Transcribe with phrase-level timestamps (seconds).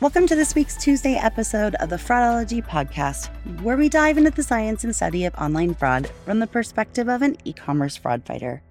[0.00, 3.30] Welcome to this week's Tuesday episode of the Fraudology podcast,
[3.62, 7.20] where we dive into the science and study of online fraud from the perspective of
[7.20, 8.62] an e commerce fraud fighter.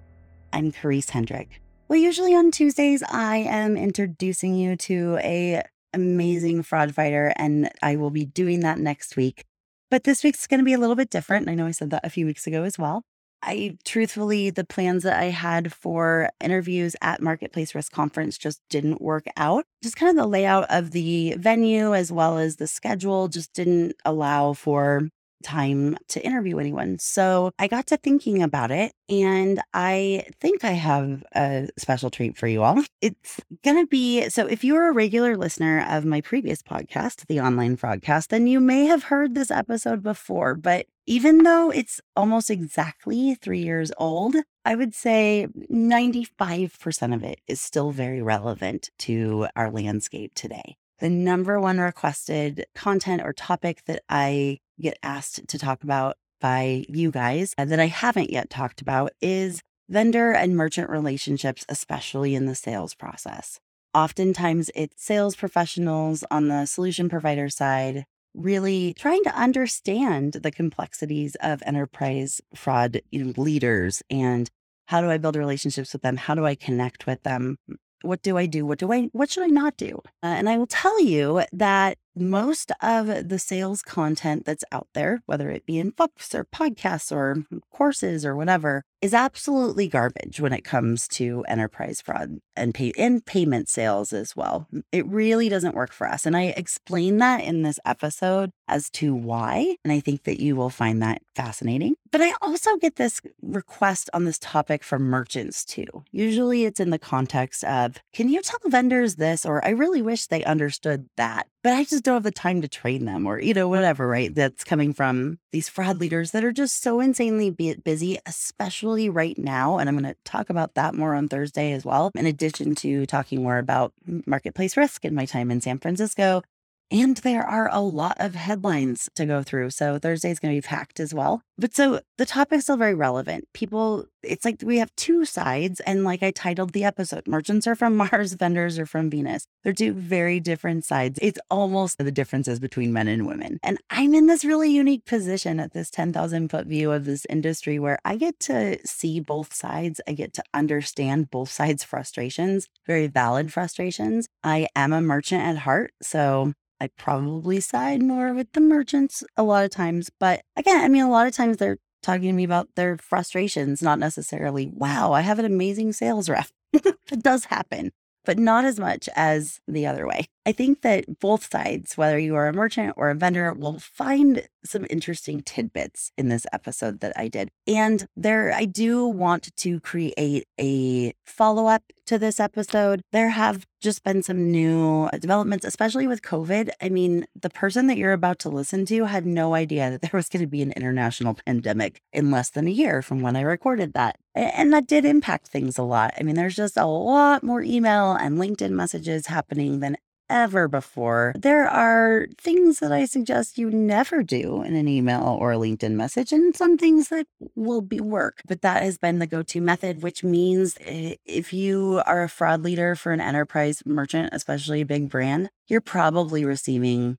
[0.53, 1.59] I'm Karisse Hendrick.
[1.89, 7.97] Well, usually on Tuesdays, I am introducing you to a amazing fraud fighter, and I
[7.97, 9.43] will be doing that next week.
[9.91, 11.49] But this week's going to be a little bit different.
[11.49, 13.03] I know I said that a few weeks ago as well.
[13.43, 19.01] I truthfully, the plans that I had for interviews at Marketplace Risk Conference just didn't
[19.01, 19.65] work out.
[19.83, 23.95] Just kind of the layout of the venue as well as the schedule just didn't
[24.03, 25.09] allow for
[25.47, 26.99] time to interview anyone.
[26.99, 32.37] So I got to thinking about it, and I think I have a special treat
[32.37, 32.83] for you all.
[32.99, 37.39] It's going to be so if you're a regular listener of my previous podcast, The
[37.39, 40.55] Online Fraudcast, then you may have heard this episode before.
[40.55, 47.39] But even though it's almost exactly three years old, I would say 95% of it
[47.47, 53.83] is still very relevant to our landscape today the number one requested content or topic
[53.85, 58.81] that I get asked to talk about by you guys that I haven't yet talked
[58.81, 63.59] about is vendor and merchant relationships, especially in the sales process.
[63.93, 68.05] Oftentimes, it's sales professionals on the solution provider side
[68.35, 74.49] really trying to understand the complexities of enterprise fraud you know, leaders and
[74.85, 76.15] how do I build relationships with them?
[76.15, 77.57] How do I connect with them?
[78.01, 78.65] what do I do?
[78.65, 80.01] What do I what should I not do?
[80.23, 85.21] Uh, and I will tell you that most of the sales content that's out there,
[85.25, 90.53] whether it be in books or podcasts or courses or whatever, is absolutely garbage when
[90.53, 94.67] it comes to enterprise fraud and pay and payment sales as well.
[94.91, 96.25] It really doesn't work for us.
[96.25, 99.77] And I explain that in this episode as to why.
[99.83, 101.95] And I think that you will find that fascinating.
[102.11, 105.85] But I also get this request on this topic from merchants too.
[106.11, 109.45] Usually it's in the context of, can you tell vendors this?
[109.45, 112.69] Or I really wish they understood that but I just don't have the time to
[112.69, 114.33] train them or, you know, whatever, right?
[114.33, 119.77] That's coming from these fraud leaders that are just so insanely busy, especially right now.
[119.77, 123.05] And I'm going to talk about that more on Thursday as well, in addition to
[123.05, 123.91] talking more about
[124.25, 126.41] marketplace risk and my time in San Francisco
[126.89, 129.71] and there are a lot of headlines to go through.
[129.71, 131.41] So Thursday is going to be packed as well.
[131.57, 133.47] But so the topic's still very relevant.
[133.53, 135.81] People, it's like we have two sides.
[135.81, 139.47] And like I titled the episode, merchants are from Mars, vendors are from Venus.
[139.63, 141.19] They're two very different sides.
[141.21, 143.59] It's almost the differences between men and women.
[143.63, 147.79] And I'm in this really unique position at this 10,000 foot view of this industry
[147.79, 149.99] where I get to see both sides.
[150.07, 154.27] I get to understand both sides' frustrations, very valid frustrations.
[154.43, 155.91] I am a merchant at heart.
[156.01, 160.09] So I probably side more with the merchants a lot of times.
[160.19, 163.81] But again, I mean, a lot of times they're talking to me about their frustrations,
[163.81, 166.47] not necessarily, wow, I have an amazing sales rep.
[166.73, 167.91] it does happen
[168.27, 170.27] but not as much as the other way.
[170.47, 174.47] I think that both sides, whether you are a merchant or a vendor, will find
[174.63, 177.49] some interesting tidbits in this episode that I did.
[177.67, 183.01] And there, I do want to create a follow up to this episode.
[183.11, 186.69] There have just been some new uh, developments, especially with COVID.
[186.81, 190.11] I mean, the person that you're about to listen to had no idea that there
[190.13, 193.41] was going to be an international pandemic in less than a year from when I
[193.41, 194.17] recorded that.
[194.33, 196.13] And that did impact things a lot.
[196.17, 199.97] I mean, there's just a lot more email and LinkedIn messages happening than
[200.29, 201.33] ever before.
[201.37, 205.91] There are things that I suggest you never do in an email or a LinkedIn
[205.91, 208.41] message, and some things that will be work.
[208.47, 212.29] But that has been the go to method, which means eh, if you are a
[212.29, 217.17] fraud leader for an enterprise merchant, especially a big brand, you're probably receiving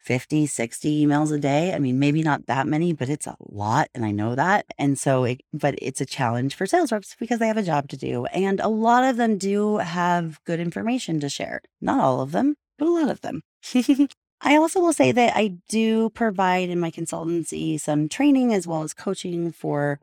[0.00, 1.74] 50, 60 emails a day.
[1.74, 3.88] I mean, maybe not that many, but it's a lot.
[3.94, 4.66] And I know that.
[4.78, 7.88] And so, it, but it's a challenge for sales reps because they have a job
[7.90, 8.24] to do.
[8.26, 11.60] And a lot of them do have good information to share.
[11.80, 13.42] Not all of them, but a lot of them.
[14.42, 18.82] I also will say that I do provide in my consultancy some training as well
[18.82, 20.00] as coaching for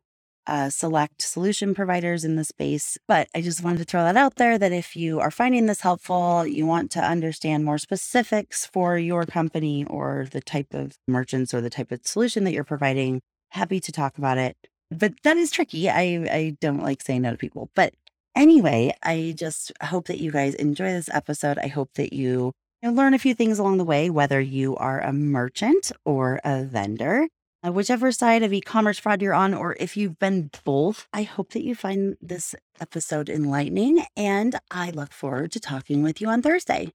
[0.48, 2.98] uh, select solution providers in the space.
[3.08, 5.82] But I just wanted to throw that out there that if you are finding this
[5.82, 11.54] helpful, you want to understand more specifics for your company or the type of merchants
[11.54, 14.58] or the type of solution that you're providing, happy to talk about it.
[14.90, 15.90] But that is tricky.
[15.90, 17.70] I, I don't like saying no to people.
[17.76, 17.94] But
[18.36, 21.58] anyway, I just hope that you guys enjoy this episode.
[21.58, 22.54] I hope that you
[22.84, 26.64] You'll learn a few things along the way, whether you are a merchant or a
[26.64, 27.28] vendor.
[27.68, 31.24] Uh, whichever side of e commerce fraud you're on, or if you've been both, I
[31.24, 34.06] hope that you find this episode enlightening.
[34.16, 36.94] And I look forward to talking with you on Thursday.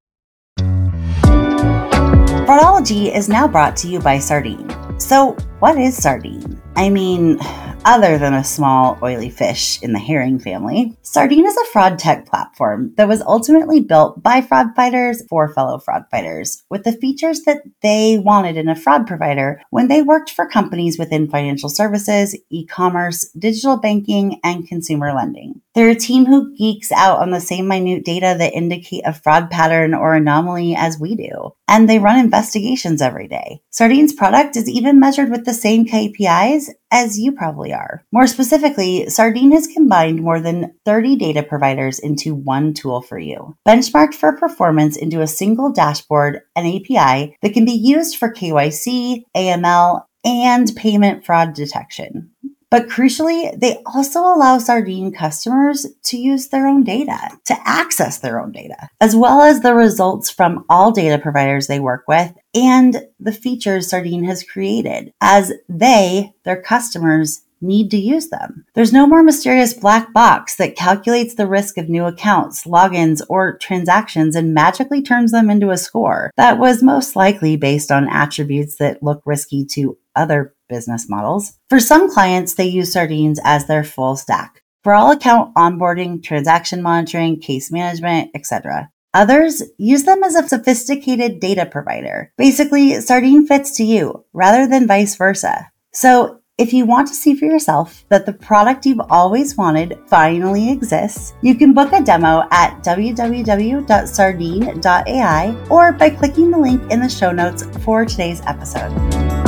[2.47, 4.69] Fraudology is now brought to you by Sardine.
[4.99, 6.61] So, what is sardine?
[6.77, 7.39] I mean,
[7.84, 12.26] other than a small oily fish in the herring family, Sardine is a fraud tech
[12.26, 17.43] platform that was ultimately built by fraud fighters for fellow fraud fighters with the features
[17.43, 22.37] that they wanted in a fraud provider when they worked for companies within financial services,
[22.50, 25.61] e commerce, digital banking, and consumer lending.
[25.75, 29.50] They're a team who geeks out on the same minute data that indicate a fraud
[29.50, 33.62] pattern or anomaly as we do, and they run investigations every day.
[33.70, 38.05] Sardine's product is even measured with the same KPIs as you probably are.
[38.13, 43.57] More specifically, Sardine has combined more than 30 data providers into one tool for you,
[43.67, 49.25] benchmarked for performance into a single dashboard and API that can be used for KYC,
[49.37, 52.31] AML, and payment fraud detection.
[52.73, 58.41] But crucially, they also allow Sardine customers to use their own data, to access their
[58.41, 63.07] own data, as well as the results from all data providers they work with and
[63.21, 68.64] the features Sardine has created as they, their customers, need to use them.
[68.75, 73.56] There's no more mysterious black box that calculates the risk of new accounts, logins, or
[73.59, 78.76] transactions and magically turns them into a score that was most likely based on attributes
[78.76, 81.59] that look risky to other business models.
[81.69, 86.82] For some clients, they use Sardines as their full stack for all account onboarding, transaction
[86.82, 88.91] monitoring, case management, etc.
[89.15, 92.32] Others use them as a sophisticated data provider.
[92.38, 95.70] Basically, Sardine fits to you rather than vice versa.
[95.93, 100.71] So if you want to see for yourself that the product you've always wanted finally
[100.71, 107.09] exists, you can book a demo at www.sardine.ai or by clicking the link in the
[107.09, 109.42] show notes for today's episode.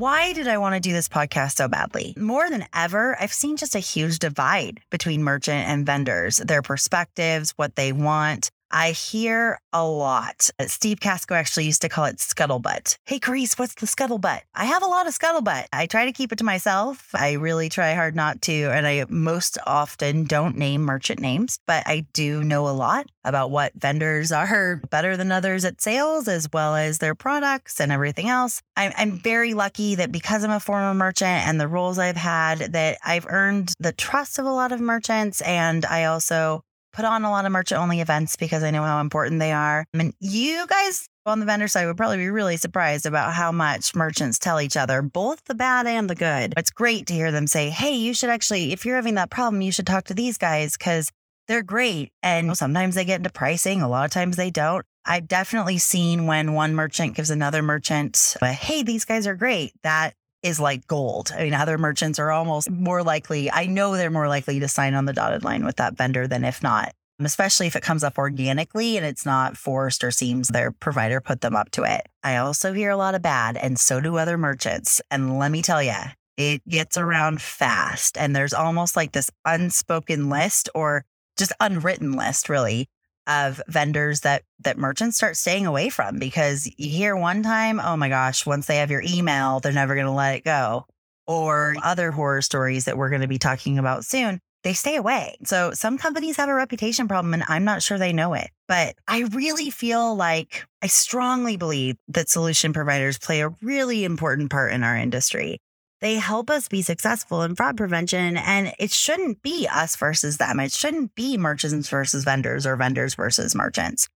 [0.00, 2.14] Why did I want to do this podcast so badly?
[2.16, 7.52] More than ever, I've seen just a huge divide between merchant and vendors, their perspectives,
[7.56, 8.50] what they want.
[8.70, 10.48] I hear a lot.
[10.58, 12.96] Uh, Steve Casco actually used to call it scuttlebutt.
[13.04, 14.40] Hey, Karisse, what's the scuttlebutt?
[14.54, 15.66] I have a lot of scuttlebutt.
[15.72, 17.10] I try to keep it to myself.
[17.14, 18.52] I really try hard not to.
[18.52, 23.50] And I most often don't name merchant names, but I do know a lot about
[23.50, 28.28] what vendors are better than others at sales, as well as their products and everything
[28.28, 28.62] else.
[28.76, 32.72] I'm, I'm very lucky that because I'm a former merchant and the roles I've had,
[32.72, 35.40] that I've earned the trust of a lot of merchants.
[35.40, 36.62] And I also
[36.92, 39.84] put on a lot of merchant only events because I know how important they are.
[39.92, 43.52] I mean, you guys on the vendor side would probably be really surprised about how
[43.52, 46.54] much merchants tell each other, both the bad and the good.
[46.56, 49.62] It's great to hear them say, hey, you should actually, if you're having that problem,
[49.62, 51.10] you should talk to these guys because
[51.48, 52.10] they're great.
[52.22, 54.84] And sometimes they get into pricing, a lot of times they don't.
[55.04, 59.72] I've definitely seen when one merchant gives another merchant, hey, these guys are great.
[59.82, 61.30] That is like gold.
[61.36, 64.94] I mean, other merchants are almost more likely, I know they're more likely to sign
[64.94, 68.02] on the dotted line with that vendor than if not, um, especially if it comes
[68.02, 72.08] up organically and it's not forced or seems their provider put them up to it.
[72.22, 75.00] I also hear a lot of bad, and so do other merchants.
[75.10, 75.94] And let me tell you,
[76.36, 78.16] it gets around fast.
[78.16, 81.04] And there's almost like this unspoken list or
[81.36, 82.88] just unwritten list, really,
[83.30, 87.96] of vendors that that merchants start staying away from because you hear one time, oh
[87.96, 90.84] my gosh, once they have your email, they're never going to let it go.
[91.26, 95.36] Or other horror stories that we're going to be talking about soon, they stay away.
[95.44, 98.50] So some companies have a reputation problem and I'm not sure they know it.
[98.66, 104.50] But I really feel like I strongly believe that solution providers play a really important
[104.50, 105.60] part in our industry.
[106.00, 108.36] They help us be successful in fraud prevention.
[108.36, 110.60] And it shouldn't be us versus them.
[110.60, 114.08] It shouldn't be merchants versus vendors or vendors versus merchants.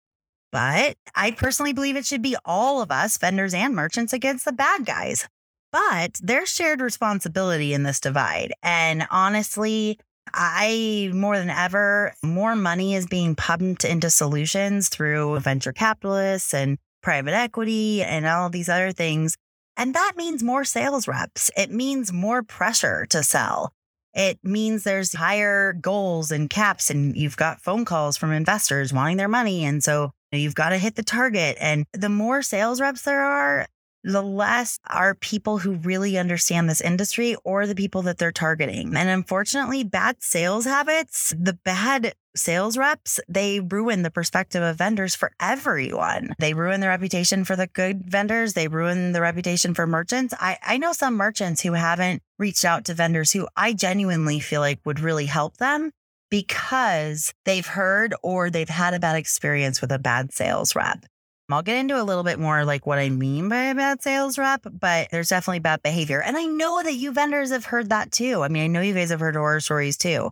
[0.51, 4.53] But I personally believe it should be all of us, vendors and merchants, against the
[4.53, 5.29] bad guys.
[5.73, 8.53] But there's shared responsibility in this divide.
[8.63, 9.99] And honestly,
[10.33, 16.79] I more than ever, more money is being pumped into solutions through venture capitalists and
[17.03, 19.37] private equity and all these other things.
[19.77, 21.51] And that means more sales reps.
[21.57, 23.73] It means more pressure to sell.
[24.15, 29.17] It means there's higher goals and caps, and you've got phone calls from investors wanting
[29.17, 29.65] their money.
[29.65, 31.57] And so you've got to hit the target.
[31.61, 33.67] And the more sales reps there are,
[34.05, 38.95] the less are people who really understand this industry or the people that they're targeting.
[38.95, 45.15] And unfortunately, bad sales habits, the bad sales reps, they ruin the perspective of vendors
[45.15, 46.35] for everyone.
[46.39, 48.55] They ruin the reputation for the good vendors.
[48.55, 50.35] They ruin the reputation for merchants.
[50.39, 54.61] I, I know some merchants who haven't reached out to vendors who I genuinely feel
[54.61, 55.91] like would really help them
[56.31, 61.05] because they've heard or they've had a bad experience with a bad sales rep.
[61.51, 64.39] I'll get into a little bit more like what I mean by a bad sales
[64.39, 66.23] rep, but there's definitely bad behavior.
[66.23, 68.43] And I know that you vendors have heard that too.
[68.43, 70.31] I mean, I know you guys have heard horror stories too.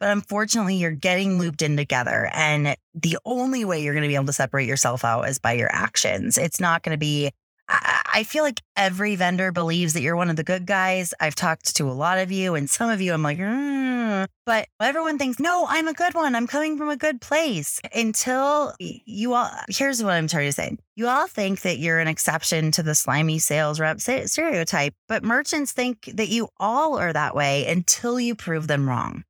[0.00, 2.30] But unfortunately, you're getting looped in together.
[2.32, 5.52] And the only way you're going to be able to separate yourself out is by
[5.52, 6.36] your actions.
[6.36, 7.30] It's not going to be
[7.68, 11.14] I feel like every vendor believes that you're one of the good guys.
[11.18, 14.26] I've talked to a lot of you, and some of you, I'm like, mm.
[14.44, 16.34] but everyone thinks, no, I'm a good one.
[16.34, 17.80] I'm coming from a good place.
[17.94, 20.76] Until you all, here's what I'm trying to say.
[20.94, 25.72] You all think that you're an exception to the slimy sales rep stereotype, but merchants
[25.72, 29.24] think that you all are that way until you prove them wrong.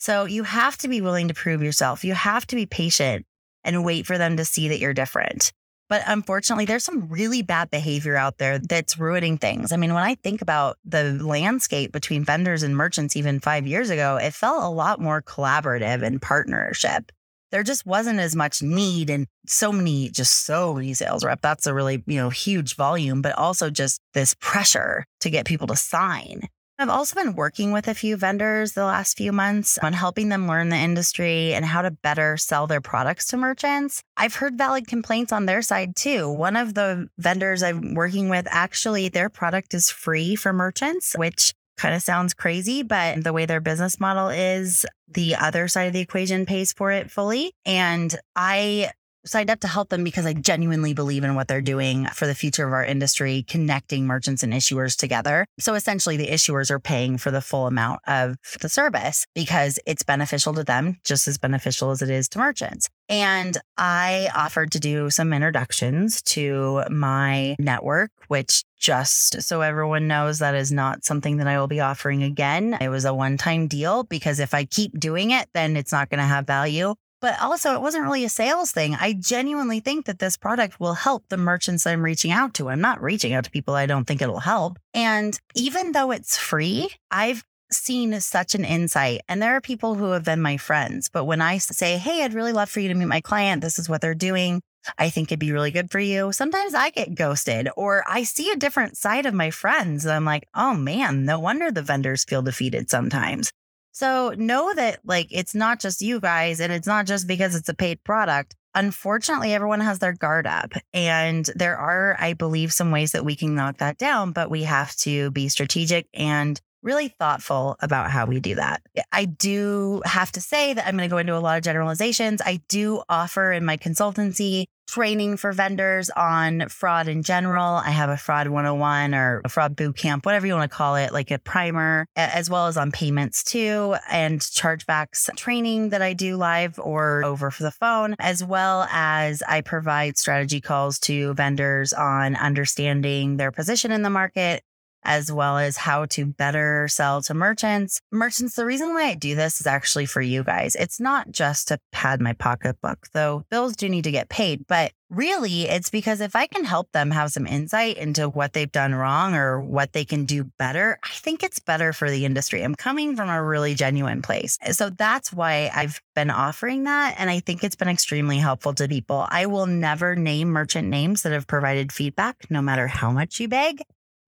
[0.00, 2.04] So you have to be willing to prove yourself.
[2.04, 3.26] You have to be patient
[3.62, 5.52] and wait for them to see that you're different.
[5.90, 9.72] But unfortunately, there's some really bad behavior out there that's ruining things.
[9.72, 13.90] I mean, when I think about the landscape between vendors and merchants even five years
[13.90, 17.12] ago, it felt a lot more collaborative and partnership.
[17.50, 21.42] There just wasn't as much need and so many, just so many sales rep.
[21.42, 25.66] That's a really, you know, huge volume, but also just this pressure to get people
[25.66, 26.48] to sign.
[26.80, 30.48] I've also been working with a few vendors the last few months on helping them
[30.48, 34.02] learn the industry and how to better sell their products to merchants.
[34.16, 36.30] I've heard valid complaints on their side too.
[36.32, 41.52] One of the vendors I'm working with, actually, their product is free for merchants, which
[41.76, 45.92] kind of sounds crazy, but the way their business model is, the other side of
[45.92, 47.52] the equation pays for it fully.
[47.66, 48.92] And I
[49.24, 52.34] signed up to help them because I genuinely believe in what they're doing for the
[52.34, 55.46] future of our industry, connecting merchants and issuers together.
[55.58, 60.02] So essentially, the issuers are paying for the full amount of the service because it's
[60.02, 62.88] beneficial to them, just as beneficial as it is to merchants.
[63.08, 70.38] And I offered to do some introductions to my network, which just so everyone knows
[70.38, 72.78] that is not something that I will be offering again.
[72.80, 76.08] It was a one time deal because if I keep doing it, then it's not
[76.08, 76.94] going to have value.
[77.20, 78.96] But also, it wasn't really a sales thing.
[78.98, 82.70] I genuinely think that this product will help the merchants I'm reaching out to.
[82.70, 84.78] I'm not reaching out to people I don't think it'll help.
[84.94, 89.20] And even though it's free, I've seen such an insight.
[89.28, 91.08] And there are people who have been my friends.
[91.08, 93.78] But when I say, Hey, I'd really love for you to meet my client, this
[93.78, 94.60] is what they're doing.
[94.98, 96.32] I think it'd be really good for you.
[96.32, 100.06] Sometimes I get ghosted or I see a different side of my friends.
[100.06, 103.52] I'm like, oh man, no wonder the vendors feel defeated sometimes.
[103.92, 107.68] So know that like it's not just you guys and it's not just because it's
[107.68, 108.54] a paid product.
[108.74, 113.34] Unfortunately, everyone has their guard up and there are, I believe, some ways that we
[113.34, 118.26] can knock that down, but we have to be strategic and really thoughtful about how
[118.26, 118.82] we do that.
[119.12, 122.40] I do have to say that I'm going to go into a lot of generalizations.
[122.40, 127.76] I do offer in my consultancy training for vendors on fraud in general.
[127.76, 130.96] I have a fraud 101 or a fraud boot camp, whatever you want to call
[130.96, 136.12] it, like a primer, as well as on payments too, and chargebacks training that I
[136.12, 141.34] do live or over for the phone, as well as I provide strategy calls to
[141.34, 144.62] vendors on understanding their position in the market
[145.02, 148.00] as well as how to better sell to merchants.
[148.10, 150.74] Merchants, the reason why I do this is actually for you guys.
[150.76, 154.92] It's not just to pad my pocketbook, though bills do need to get paid, but
[155.10, 158.94] really it's because if I can help them have some insight into what they've done
[158.94, 162.62] wrong or what they can do better, I think it's better for the industry.
[162.62, 164.58] I'm coming from a really genuine place.
[164.70, 167.16] So that's why I've been offering that.
[167.18, 169.26] And I think it's been extremely helpful to people.
[169.28, 173.48] I will never name merchant names that have provided feedback, no matter how much you
[173.48, 173.82] beg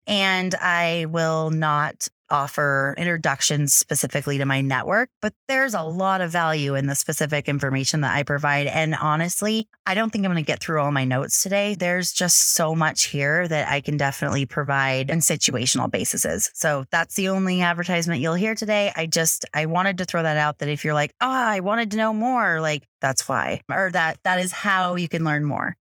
[0.06, 6.30] and I will not offer introductions specifically to my network, but there's a lot of
[6.30, 8.66] value in the specific information that I provide.
[8.68, 11.74] And honestly, I don't think I'm going to get through all my notes today.
[11.74, 16.50] There's just so much here that I can definitely provide in situational basis.
[16.54, 18.92] So that's the only advertisement you'll hear today.
[18.94, 21.90] I just, I wanted to throw that out that if you're like, oh, I wanted
[21.92, 25.76] to know more, like that's why, or that that is how you can learn more.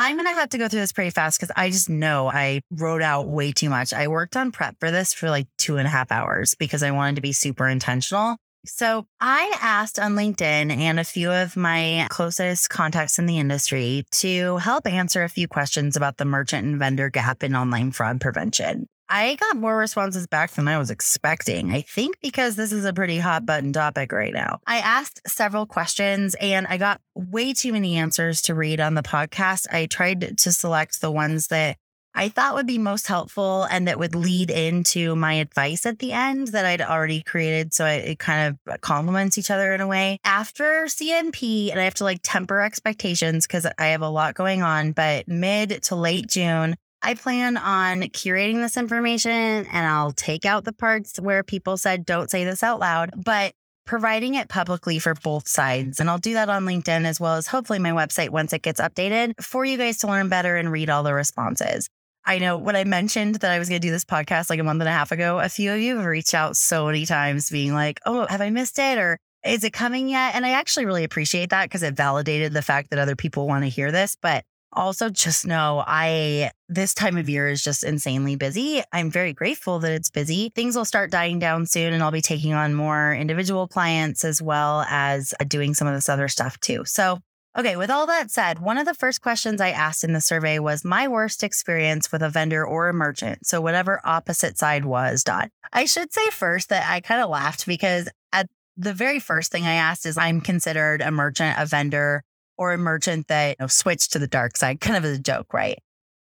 [0.00, 2.60] I'm going to have to go through this pretty fast because I just know I
[2.70, 3.92] wrote out way too much.
[3.92, 6.92] I worked on prep for this for like two and a half hours because I
[6.92, 8.36] wanted to be super intentional.
[8.64, 14.04] So I asked on LinkedIn and a few of my closest contacts in the industry
[14.12, 18.20] to help answer a few questions about the merchant and vendor gap in online fraud
[18.20, 18.86] prevention.
[19.08, 21.72] I got more responses back than I was expecting.
[21.72, 24.60] I think because this is a pretty hot button topic right now.
[24.66, 29.02] I asked several questions and I got way too many answers to read on the
[29.02, 29.66] podcast.
[29.72, 31.76] I tried to select the ones that
[32.14, 36.12] I thought would be most helpful and that would lead into my advice at the
[36.12, 37.72] end that I'd already created.
[37.72, 40.18] So it kind of complements each other in a way.
[40.24, 44.62] After CNP, and I have to like temper expectations because I have a lot going
[44.62, 50.44] on, but mid to late June, I plan on curating this information and I'll take
[50.44, 53.52] out the parts where people said, don't say this out loud, but
[53.86, 56.00] providing it publicly for both sides.
[56.00, 58.80] And I'll do that on LinkedIn as well as hopefully my website once it gets
[58.80, 61.88] updated for you guys to learn better and read all the responses.
[62.24, 64.64] I know when I mentioned that I was going to do this podcast like a
[64.64, 67.48] month and a half ago, a few of you have reached out so many times
[67.48, 68.98] being like, oh, have I missed it?
[68.98, 70.34] Or is it coming yet?
[70.34, 73.64] And I actually really appreciate that because it validated the fact that other people want
[73.64, 74.16] to hear this.
[74.20, 78.82] But also just know I this time of year is just insanely busy.
[78.92, 80.50] I'm very grateful that it's busy.
[80.54, 84.42] Things will start dying down soon and I'll be taking on more individual clients as
[84.42, 86.84] well as uh, doing some of this other stuff too.
[86.84, 87.18] So
[87.58, 90.60] Okay, with all that said, one of the first questions I asked in the survey
[90.60, 93.46] was my worst experience with a vendor or a merchant.
[93.46, 95.50] So, whatever opposite side was, dot.
[95.72, 99.66] I should say first that I kind of laughed because at the very first thing
[99.66, 102.22] I asked is I'm considered a merchant, a vendor,
[102.58, 105.20] or a merchant that you know, switched to the dark side, kind of as a
[105.20, 105.78] joke, right?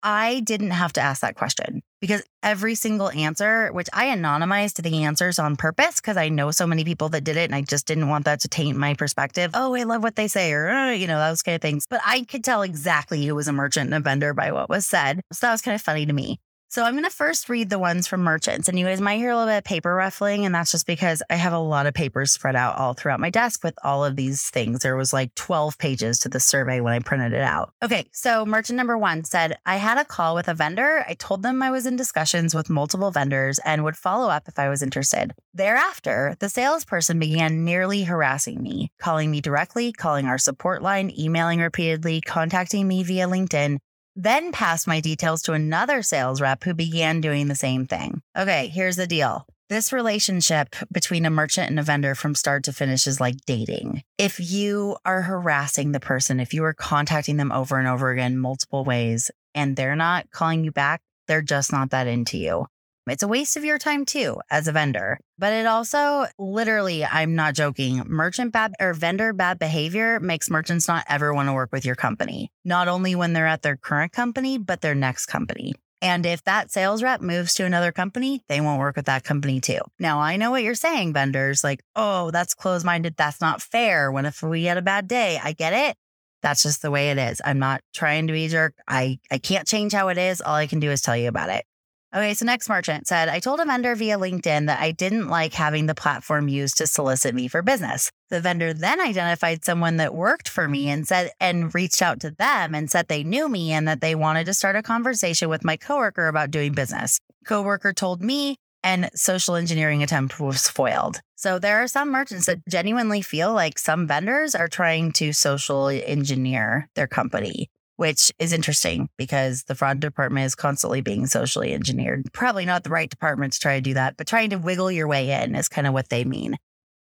[0.03, 5.05] I didn't have to ask that question because every single answer, which I anonymized the
[5.05, 7.87] answers on purpose because I know so many people that did it and I just
[7.87, 9.51] didn't want that to taint my perspective.
[9.53, 11.87] Oh, I love what they say, or, oh, you know, those kind of things.
[11.89, 14.87] But I could tell exactly who was a merchant and a vendor by what was
[14.87, 15.21] said.
[15.33, 16.41] So that was kind of funny to me.
[16.71, 18.69] So I'm going to first read the ones from merchants.
[18.69, 20.47] And you guys might hear a little bit of paper ruffling.
[20.47, 23.29] And that's just because I have a lot of papers spread out all throughout my
[23.29, 24.79] desk with all of these things.
[24.79, 27.73] There was like 12 pages to the survey when I printed it out.
[27.83, 28.07] Okay.
[28.13, 31.05] So merchant number one said, I had a call with a vendor.
[31.09, 34.57] I told them I was in discussions with multiple vendors and would follow up if
[34.57, 35.33] I was interested.
[35.53, 41.59] Thereafter, the salesperson began nearly harassing me, calling me directly, calling our support line, emailing
[41.59, 43.79] repeatedly, contacting me via LinkedIn,
[44.23, 48.21] then passed my details to another sales rep who began doing the same thing.
[48.37, 49.47] Okay, here's the deal.
[49.71, 54.03] This relationship between a merchant and a vendor from start to finish is like dating.
[54.19, 58.37] If you are harassing the person, if you are contacting them over and over again,
[58.37, 62.67] multiple ways, and they're not calling you back, they're just not that into you.
[63.11, 65.19] It's a waste of your time too as a vendor.
[65.39, 70.89] But it also literally, I'm not joking, merchant bad or vendor bad behavior makes merchants
[70.89, 74.13] not ever want to work with your company, not only when they're at their current
[74.13, 75.75] company, but their next company.
[76.03, 79.61] And if that sales rep moves to another company, they won't work with that company
[79.61, 79.81] too.
[79.99, 83.17] Now, I know what you're saying, vendors, like, oh, that's closed minded.
[83.17, 84.11] That's not fair.
[84.11, 85.97] When if we had a bad day, I get it.
[86.43, 87.43] That's just the way it is.
[87.45, 88.75] I'm not trying to be a jerk.
[88.89, 90.41] I, I can't change how it is.
[90.41, 91.67] All I can do is tell you about it.
[92.13, 95.55] Okay, so next merchant said, I told a vendor via LinkedIn that I didn't like
[95.55, 98.11] having the platform used to solicit me for business.
[98.31, 102.33] The vendor then identified someone that worked for me and said, and reached out to
[102.33, 105.63] them and said they knew me and that they wanted to start a conversation with
[105.63, 107.21] my coworker about doing business.
[107.47, 111.21] Coworker told me, and social engineering attempt was foiled.
[111.37, 115.87] So there are some merchants that genuinely feel like some vendors are trying to social
[115.87, 122.33] engineer their company which is interesting because the fraud department is constantly being socially engineered.
[122.33, 125.07] Probably not the right department to try to do that, but trying to wiggle your
[125.07, 126.57] way in is kind of what they mean.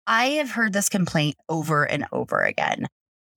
[0.05, 2.87] I have heard this complaint over and over again.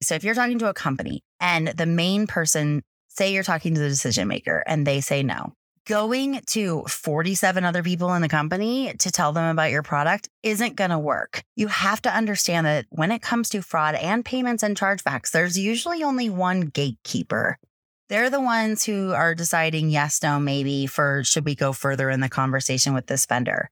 [0.03, 3.81] So if you're talking to a company and the main person, say you're talking to
[3.81, 5.53] the decision maker and they say no,
[5.87, 10.77] going to 47 other people in the company to tell them about your product isn't
[10.77, 11.42] going to work.
[11.57, 15.59] You have to understand that when it comes to fraud and payments and chargebacks, there's
[15.59, 17.59] usually only one gatekeeper.
[18.09, 22.21] They're the ones who are deciding yes, no, maybe for should we go further in
[22.21, 23.71] the conversation with this vendor.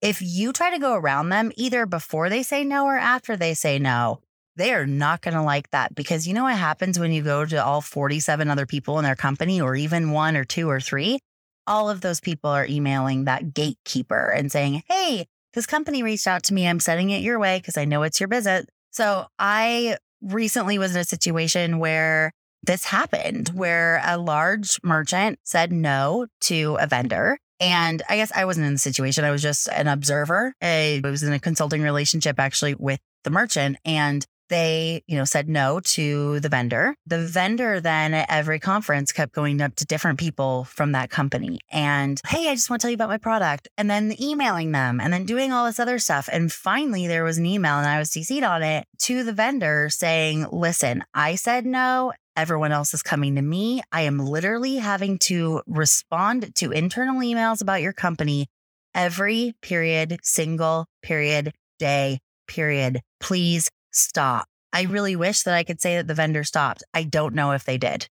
[0.00, 3.54] If you try to go around them either before they say no or after they
[3.54, 4.20] say no,
[4.56, 7.44] they are not going to like that because you know what happens when you go
[7.44, 11.18] to all 47 other people in their company or even one or two or three?
[11.66, 16.42] All of those people are emailing that gatekeeper and saying, Hey, this company reached out
[16.44, 16.66] to me.
[16.66, 18.68] I'm sending it your way because I know it's your visit.
[18.90, 25.72] So I recently was in a situation where this happened, where a large merchant said
[25.72, 27.38] no to a vendor.
[27.60, 29.24] And I guess I wasn't in the situation.
[29.24, 30.54] I was just an observer.
[30.60, 33.76] I was in a consulting relationship actually with the merchant.
[33.84, 36.94] And they, you know, said no to the vendor.
[37.06, 41.58] The vendor then at every conference kept going up to different people from that company
[41.70, 43.68] and, hey, I just want to tell you about my product.
[43.78, 46.28] And then emailing them and then doing all this other stuff.
[46.30, 49.88] And finally, there was an email and I was CC'd on it to the vendor
[49.90, 52.12] saying, listen, I said no.
[52.34, 53.82] Everyone else is coming to me.
[53.92, 58.48] I am literally having to respond to internal emails about your company
[58.94, 63.00] every period, single period, day, period.
[63.20, 64.46] Please stop.
[64.72, 66.82] I really wish that I could say that the vendor stopped.
[66.94, 68.08] I don't know if they did.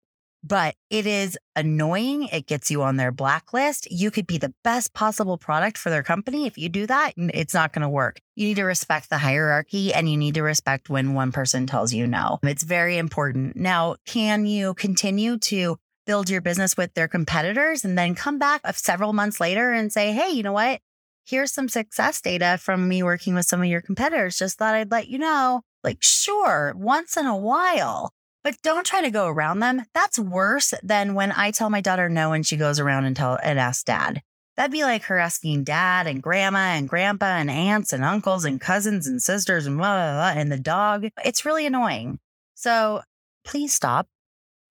[0.48, 2.30] but it is annoying.
[2.32, 3.90] It gets you on their blacklist.
[3.90, 6.46] You could be the best possible product for their company.
[6.46, 8.20] If you do that, it's not going to work.
[8.36, 11.94] You need to respect the hierarchy and you need to respect when one person tells
[11.94, 12.38] you no.
[12.44, 13.56] It's very important.
[13.56, 18.62] Now, can you continue to build your business with their competitors and then come back
[18.76, 20.80] several months later and say, hey, you know what?
[21.28, 24.38] Here's some success data from me working with some of your competitors.
[24.38, 25.64] Just thought I'd let you know.
[25.84, 28.12] Like, sure, once in a while,
[28.44, 29.86] but don't try to go around them.
[29.96, 33.40] That's worse than when I tell my daughter no and she goes around and tell
[33.42, 34.22] and asks dad.
[34.56, 38.62] That'd be like her asking dad and grandma and grandpa and aunts and uncles and
[38.62, 41.08] cousins and sisters and blah, blah, blah, and the dog.
[41.26, 42.20] It's really annoying.
[42.54, 43.02] So
[43.44, 44.08] please stop.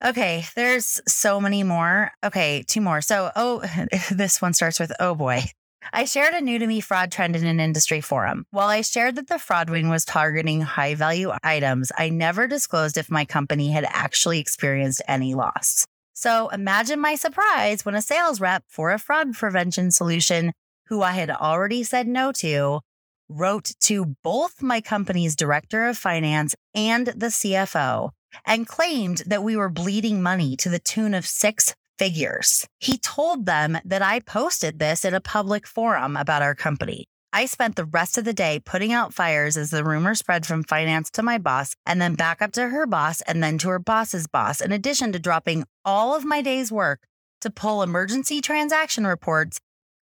[0.04, 2.12] Okay, there's so many more.
[2.22, 3.00] Okay, two more.
[3.00, 3.64] So, oh,
[4.12, 5.42] this one starts with oh boy.
[5.92, 8.46] I shared a new to me fraud trend in an industry forum.
[8.50, 12.96] While I shared that the fraud ring was targeting high value items, I never disclosed
[12.96, 15.86] if my company had actually experienced any loss.
[16.14, 20.52] So imagine my surprise when a sales rep for a fraud prevention solution,
[20.86, 22.80] who I had already said no to,
[23.28, 28.10] wrote to both my company's director of finance and the CFO
[28.46, 32.66] and claimed that we were bleeding money to the tune of six figures.
[32.78, 37.06] He told them that I posted this in a public forum about our company.
[37.32, 40.62] I spent the rest of the day putting out fires as the rumor spread from
[40.62, 43.80] finance to my boss and then back up to her boss and then to her
[43.80, 47.00] boss's boss, in addition to dropping all of my day's work
[47.40, 49.58] to pull emergency transaction reports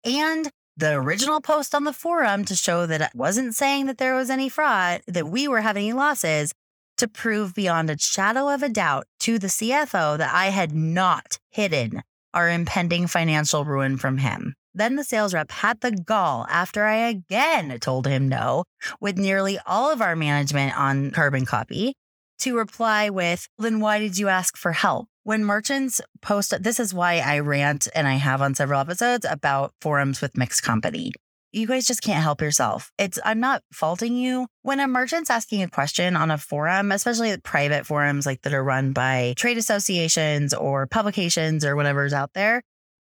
[0.05, 4.17] and the original post on the forum to show that I wasn't saying that there
[4.17, 6.53] was any fraud, that we were having any losses,
[7.01, 11.39] to prove beyond a shadow of a doubt to the CFO that I had not
[11.49, 12.03] hidden
[12.35, 14.55] our impending financial ruin from him.
[14.75, 18.65] Then the sales rep had the gall after I again told him no,
[19.01, 21.95] with nearly all of our management on carbon copy,
[22.41, 25.09] to reply with, Then why did you ask for help?
[25.25, 29.73] When merchants post, this is why I rant and I have on several episodes about
[29.81, 31.13] forums with mixed company
[31.53, 32.93] you guys just can't help yourself.
[32.99, 34.47] It's, I'm not faulting you.
[34.63, 38.63] When a merchant's asking a question on a forum, especially private forums like that are
[38.63, 42.63] run by trade associations or publications or whatever's out there,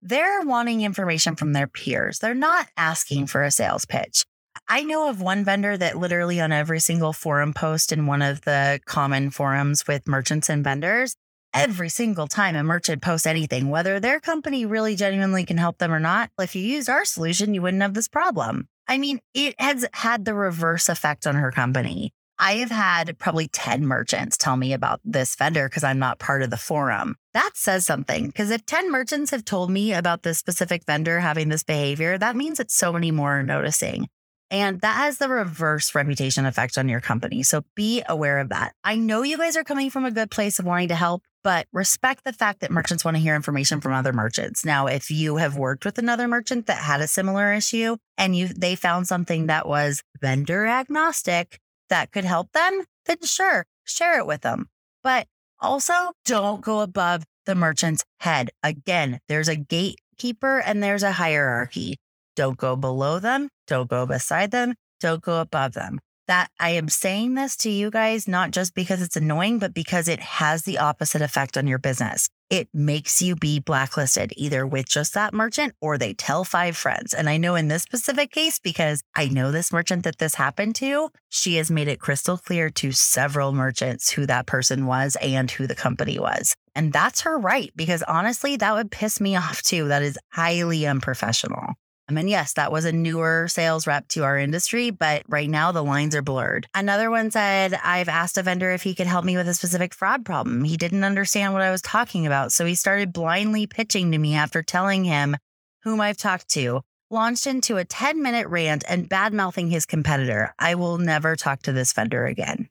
[0.02, 2.19] they're wanting information from their peers.
[2.19, 4.24] They're not asking for a sales pitch.
[4.67, 8.41] I know of one vendor that literally on every single forum post in one of
[8.41, 11.15] the common forums with merchants and vendors,
[11.56, 15.94] every single time a merchant posts anything, whether their company really genuinely can help them
[15.94, 16.30] or not.
[16.39, 18.68] If you used our solution, you wouldn't have this problem.
[18.88, 22.12] I mean, it has had the reverse effect on her company.
[22.38, 26.44] I have had probably 10 merchants tell me about this vendor because I'm not part
[26.44, 27.15] of the forum.
[27.34, 31.48] That says something because if 10 merchants have told me about this specific vendor having
[31.48, 34.10] this behavior, that means that so many more are noticing.
[34.52, 37.41] And that has the reverse reputation effect on your company.
[37.41, 38.74] So be aware of that.
[38.84, 41.68] I know you guys are coming from a good place of wanting to help, but
[41.72, 44.66] respect the fact that merchants want to hear information from other merchants.
[44.66, 48.48] Now, if you have worked with another merchant that had a similar issue and you
[48.48, 54.26] they found something that was vendor agnostic that could help them, then sure, share it
[54.26, 54.70] with them.
[55.04, 55.28] But
[55.60, 55.94] also
[56.26, 58.50] don't go above the merchant's head.
[58.64, 61.98] Again, there's a gatekeeper and there's a hierarchy.
[62.36, 63.50] Don't go below them.
[63.68, 64.74] Don't go beside them.
[65.00, 66.00] Don't go above them.
[66.28, 70.08] That I am saying this to you guys, not just because it's annoying, but because
[70.08, 72.30] it has the opposite effect on your business.
[72.50, 77.14] It makes you be blacklisted either with just that merchant or they tell five friends.
[77.14, 80.76] And I know in this specific case, because I know this merchant that this happened
[80.76, 85.50] to, she has made it crystal clear to several merchants who that person was and
[85.50, 86.56] who the company was.
[86.76, 89.88] And that's her right, because honestly, that would piss me off too.
[89.88, 91.76] That is highly unprofessional.
[92.12, 95.84] Mean, yes, that was a newer sales rep to our industry, but right now the
[95.84, 96.68] lines are blurred.
[96.76, 99.94] Another one said, I've asked a vendor if he could help me with a specific
[99.94, 100.63] fraud problem.
[100.63, 102.52] He didn't understand what I was talking about.
[102.52, 105.36] So he started blindly pitching to me after telling him
[105.82, 110.54] whom I've talked to, launched into a 10 minute rant and bad mouthing his competitor.
[110.60, 112.70] I will never talk to this vendor again.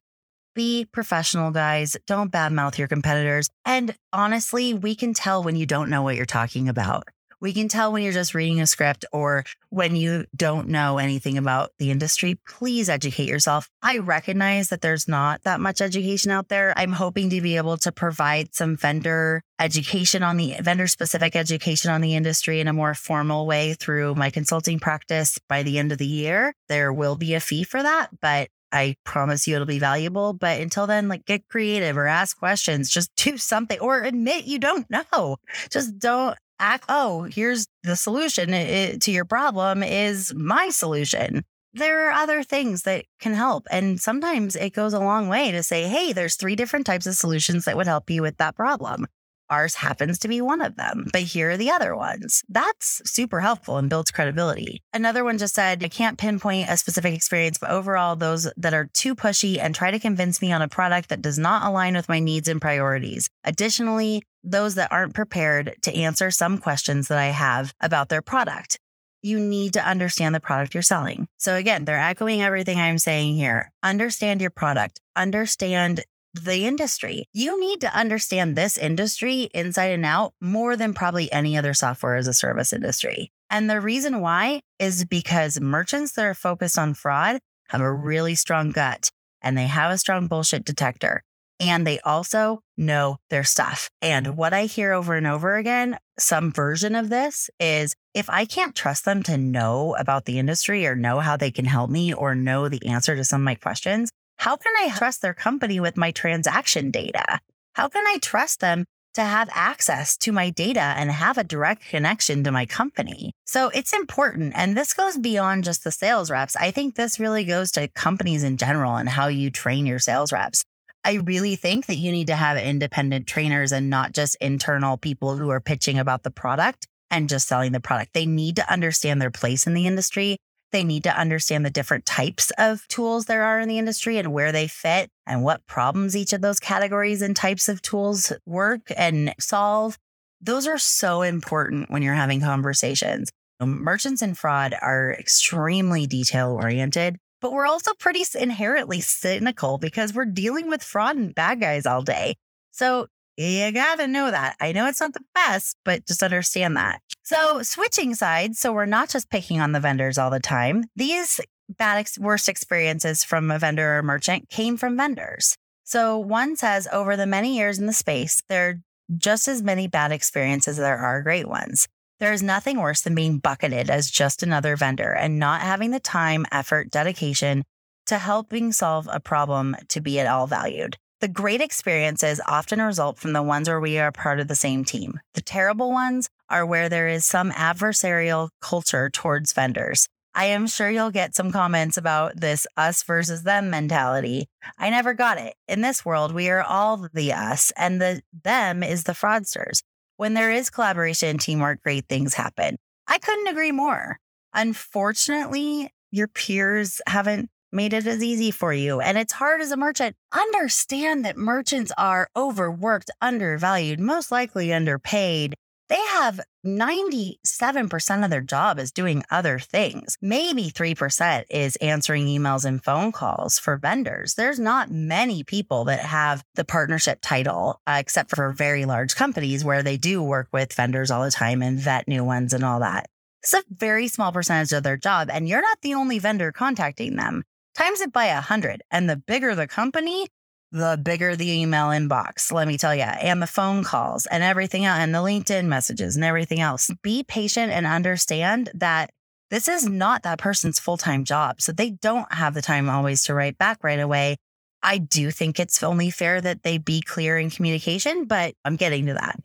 [0.55, 1.97] Be professional, guys.
[2.07, 3.51] Don't badmouth your competitors.
[3.65, 7.09] And honestly, we can tell when you don't know what you're talking about.
[7.45, 11.37] We can tell when you're just reading a script or when you don't know anything
[11.37, 12.39] about the industry.
[12.49, 13.69] Please educate yourself.
[13.83, 16.73] I recognize that there's not that much education out there.
[16.75, 21.91] I'm hoping to be able to provide some vendor education on the vendor specific education
[21.91, 25.93] on the industry in a more formal way through my consulting practice by the end
[25.93, 26.55] of the year.
[26.71, 30.33] There will be a fee for that, but I promise you it'll be valuable.
[30.33, 34.59] But until then, like get creative or ask questions, just do something or admit you
[34.59, 35.37] don't know.
[35.71, 41.45] Just don't act, oh, here's the solution it, to your problem is my solution.
[41.73, 43.67] There are other things that can help.
[43.71, 47.17] And sometimes it goes a long way to say, hey, there's three different types of
[47.17, 49.07] solutions that would help you with that problem.
[49.51, 52.43] Ours happens to be one of them, but here are the other ones.
[52.49, 54.83] That's super helpful and builds credibility.
[54.93, 58.89] Another one just said, I can't pinpoint a specific experience, but overall, those that are
[58.93, 62.09] too pushy and try to convince me on a product that does not align with
[62.09, 63.29] my needs and priorities.
[63.45, 68.79] Additionally, those that aren't prepared to answer some questions that I have about their product.
[69.23, 71.27] You need to understand the product you're selling.
[71.39, 73.73] So, again, they're echoing everything I'm saying here.
[73.83, 76.05] Understand your product, understand
[76.35, 77.27] the industry.
[77.33, 82.17] You need to understand this industry inside and out more than probably any other software
[82.17, 83.31] as a service industry.
[83.51, 88.35] And the reason why is because merchants that are focused on fraud have a really
[88.35, 89.11] strong gut
[89.43, 91.23] and they have a strong bullshit detector.
[91.61, 93.89] And they also know their stuff.
[94.03, 98.45] And what I hear over and over again, some version of this is if I
[98.45, 102.13] can't trust them to know about the industry or know how they can help me
[102.13, 105.81] or know the answer to some of my questions, how can I trust their company
[105.81, 107.41] with my transaction data?
[107.75, 111.87] How can I trust them to have access to my data and have a direct
[111.89, 113.33] connection to my company.
[113.45, 114.53] So it's important.
[114.57, 116.57] And this goes beyond just the sales reps.
[116.57, 120.33] I think this really goes to companies in general and how you train your sales
[120.33, 120.65] reps.
[121.05, 125.37] I really think that you need to have independent trainers and not just internal people
[125.37, 128.15] who are pitching about the product and just selling the product.
[128.15, 130.39] They need to understand their place in the industry
[130.75, 134.33] they need to understand the different types of tools there are in the industry and
[134.33, 138.93] where they fit and what problems each of those categories and types of tools work
[138.97, 139.97] and solve.
[140.41, 143.31] Those are so important when you're having conversations.
[143.61, 150.13] Um, merchants and fraud are extremely detail oriented, but we're also pretty inherently cynical because
[150.13, 152.35] we're dealing with fraud and bad guys all day.
[152.73, 154.57] So you gotta know that.
[154.61, 157.01] I know it's not the best, but just understand that.
[157.23, 160.85] So, switching sides, so we're not just picking on the vendors all the time.
[160.95, 165.57] These bad, ex- worst experiences from a vendor or merchant came from vendors.
[165.85, 168.75] So, one says over the many years in the space, there are
[169.17, 171.89] just as many bad experiences as there are great ones.
[172.21, 176.01] There is nothing worse than being bucketed as just another vendor and not having the
[176.01, 177.65] time, effort, dedication
[178.07, 180.97] to helping solve a problem to be at all valued.
[181.21, 184.85] The great experiences often result from the ones where we are part of the same
[184.85, 185.21] team.
[185.35, 190.09] The terrible ones are where there is some adversarial culture towards vendors.
[190.35, 194.49] I am sure you'll get some comments about this us versus them mentality.
[194.77, 195.55] I never got it.
[195.69, 199.83] In this world, we are all the us, and the them is the fraudsters.
[200.17, 202.77] When there is collaboration and teamwork, great things happen.
[203.07, 204.19] I couldn't agree more.
[204.53, 209.01] Unfortunately, your peers haven't made it as easy for you.
[209.01, 210.17] And it's hard as a merchant.
[210.33, 215.55] Understand that merchants are overworked, undervalued, most likely underpaid.
[215.91, 220.17] They have 97% of their job is doing other things.
[220.23, 224.35] Maybe 3% is answering emails and phone calls for vendors.
[224.35, 229.63] There's not many people that have the partnership title, uh, except for very large companies
[229.63, 232.81] where they do work with vendors all the time and vet new ones and all
[232.81, 233.07] that.
[233.43, 237.17] It's a very small percentage of their job, and you're not the only vendor contacting
[237.17, 238.83] them times it by a hundred.
[238.91, 240.27] And the bigger the company,
[240.73, 244.85] the bigger the email inbox, let me tell you, and the phone calls and everything
[244.85, 246.91] else, and the LinkedIn messages and everything else.
[247.03, 249.11] Be patient and understand that
[249.51, 251.61] this is not that person's full time job.
[251.61, 254.37] So they don't have the time always to write back right away.
[254.83, 259.07] I do think it's only fair that they be clear in communication, but I'm getting
[259.07, 259.41] to that.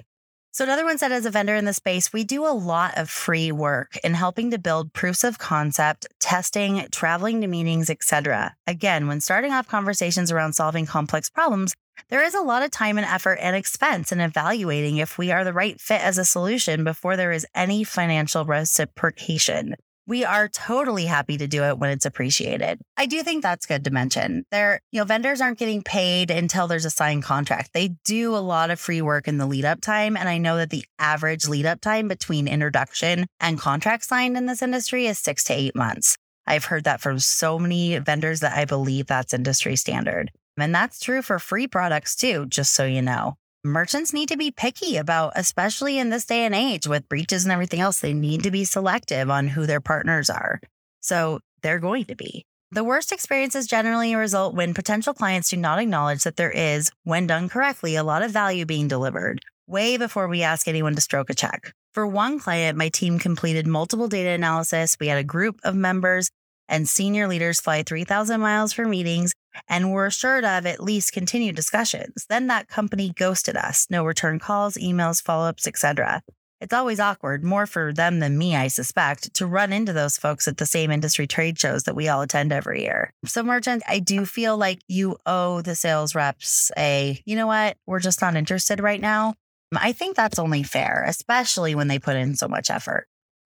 [0.51, 3.09] So another one said as a vendor in the space, we do a lot of
[3.09, 8.55] free work in helping to build proofs of concept, testing, traveling to meetings, etc.
[8.65, 11.75] Again, when starting off conversations around solving complex problems,
[12.09, 15.43] there is a lot of time and effort and expense in evaluating if we are
[15.43, 19.75] the right fit as a solution before there is any financial reciprocation
[20.09, 22.81] we are totally happy to do it when it's appreciated.
[22.97, 24.43] I do think that's good to mention.
[24.49, 27.73] There, you know, vendors aren't getting paid until there's a signed contract.
[27.73, 30.17] They do a lot of free work in the lead up time.
[30.17, 34.47] And I know that the average lead up time between introduction and contract signed in
[34.47, 36.17] this industry is six to eight months.
[36.47, 40.31] I've heard that from so many vendors that I believe that's industry standard.
[40.57, 44.51] And that's true for free products too, just so you know merchants need to be
[44.51, 47.99] picky about, especially in this day and age with breaches and everything else.
[47.99, 50.59] They need to be selective on who their partners are.
[51.01, 52.45] So they're going to be.
[52.71, 57.25] The worst experiences generally result when potential clients do not acknowledge that there is, when
[57.25, 61.29] done correctly, a lot of value being delivered way before we ask anyone to stroke
[61.29, 61.73] a check.
[61.93, 64.97] For one client, my team completed multiple data analysis.
[64.99, 66.29] We had a group of members
[66.67, 69.33] and senior leaders fly 3,000 miles for meetings
[69.67, 72.25] and were assured of at least continued discussions.
[72.29, 73.87] Then that company ghosted us.
[73.89, 76.21] No return calls, emails, follow-ups, etc.
[76.61, 80.47] It's always awkward, more for them than me, I suspect, to run into those folks
[80.47, 83.13] at the same industry trade shows that we all attend every year.
[83.25, 87.77] So, merchant, I do feel like you owe the sales reps a, you know what,
[87.85, 89.35] we're just not interested right now.
[89.75, 93.07] I think that's only fair, especially when they put in so much effort.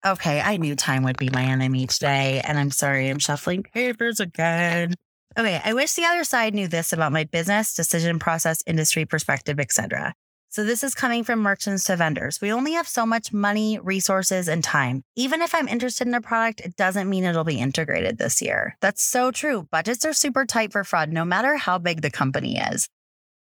[0.05, 4.19] Okay, I knew time would be my enemy today, and I'm sorry I'm shuffling papers
[4.19, 4.95] again.
[5.39, 9.61] Okay, I wish the other side knew this about my business, decision process, industry perspective,
[9.61, 10.13] etc.
[10.49, 12.41] So this is coming from merchants to vendors.
[12.41, 15.05] We only have so much money, resources, and time.
[15.15, 18.77] Even if I'm interested in a product, it doesn't mean it'll be integrated this year.
[18.81, 19.69] That's so true.
[19.71, 22.89] Budgets are super tight for fraud, no matter how big the company is.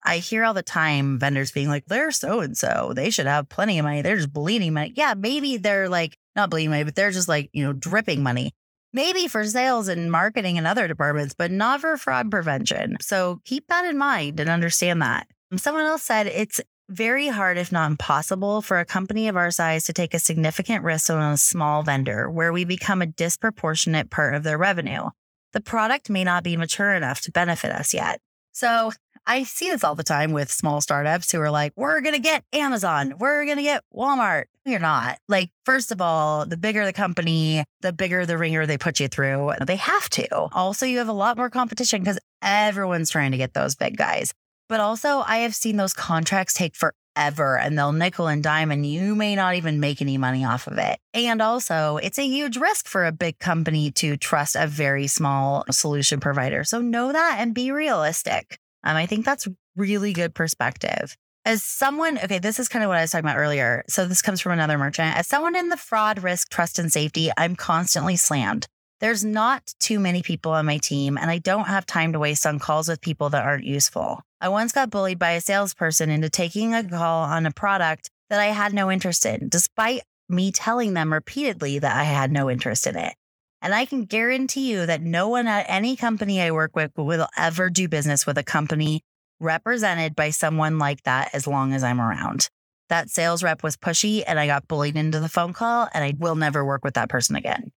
[0.04, 2.92] I hear all the time vendors being like, they're so and so.
[2.94, 4.02] They should have plenty of money.
[4.02, 4.92] They're just bleeding money.
[4.94, 8.52] Yeah, maybe they're like, not bleeding money, but they're just like, you know, dripping money.
[8.92, 12.96] Maybe for sales and marketing and other departments, but not for fraud prevention.
[13.00, 15.28] So keep that in mind and understand that.
[15.56, 19.84] Someone else said it's very hard, if not impossible, for a company of our size
[19.84, 24.34] to take a significant risk on a small vendor where we become a disproportionate part
[24.34, 25.08] of their revenue.
[25.52, 28.20] The product may not be mature enough to benefit us yet.
[28.52, 28.92] So
[29.26, 32.20] I see this all the time with small startups who are like, we're going to
[32.20, 34.44] get Amazon, we're going to get Walmart.
[34.64, 35.18] You're not.
[35.28, 39.08] Like, first of all, the bigger the company, the bigger the wringer they put you
[39.08, 39.52] through.
[39.64, 40.34] They have to.
[40.52, 44.32] Also, you have a lot more competition because everyone's trying to get those big guys.
[44.68, 48.86] But also, I have seen those contracts take forever and they'll nickel and dime, and
[48.86, 50.98] you may not even make any money off of it.
[51.14, 55.64] And also, it's a huge risk for a big company to trust a very small
[55.70, 56.64] solution provider.
[56.64, 58.58] So know that and be realistic.
[58.84, 61.16] Um, I think that's really good perspective.
[61.44, 63.84] As someone, okay, this is kind of what I was talking about earlier.
[63.88, 65.16] So this comes from another merchant.
[65.16, 68.66] As someone in the fraud, risk, trust, and safety, I'm constantly slammed.
[69.00, 72.44] There's not too many people on my team, and I don't have time to waste
[72.44, 74.20] on calls with people that aren't useful.
[74.42, 78.40] I once got bullied by a salesperson into taking a call on a product that
[78.40, 82.86] I had no interest in, despite me telling them repeatedly that I had no interest
[82.86, 83.14] in it.
[83.62, 87.28] And I can guarantee you that no one at any company I work with will
[87.36, 89.02] ever do business with a company
[89.38, 92.48] represented by someone like that as long as I'm around.
[92.88, 96.14] That sales rep was pushy and I got bullied into the phone call, and I
[96.18, 97.70] will never work with that person again.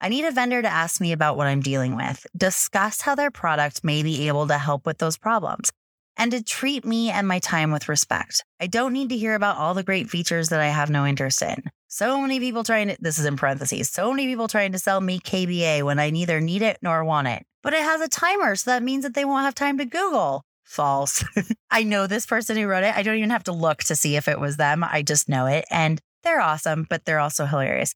[0.00, 3.30] I need a vendor to ask me about what I'm dealing with, discuss how their
[3.30, 5.70] product may be able to help with those problems,
[6.16, 8.44] and to treat me and my time with respect.
[8.60, 11.42] I don't need to hear about all the great features that I have no interest
[11.42, 11.64] in.
[11.94, 15.00] So many people trying to, this is in parentheses, so many people trying to sell
[15.00, 17.46] me KBA when I neither need it nor want it.
[17.62, 20.42] But it has a timer, so that means that they won't have time to Google.
[20.64, 21.24] False.
[21.70, 22.96] I know this person who wrote it.
[22.96, 24.82] I don't even have to look to see if it was them.
[24.82, 25.66] I just know it.
[25.70, 27.94] And they're awesome, but they're also hilarious.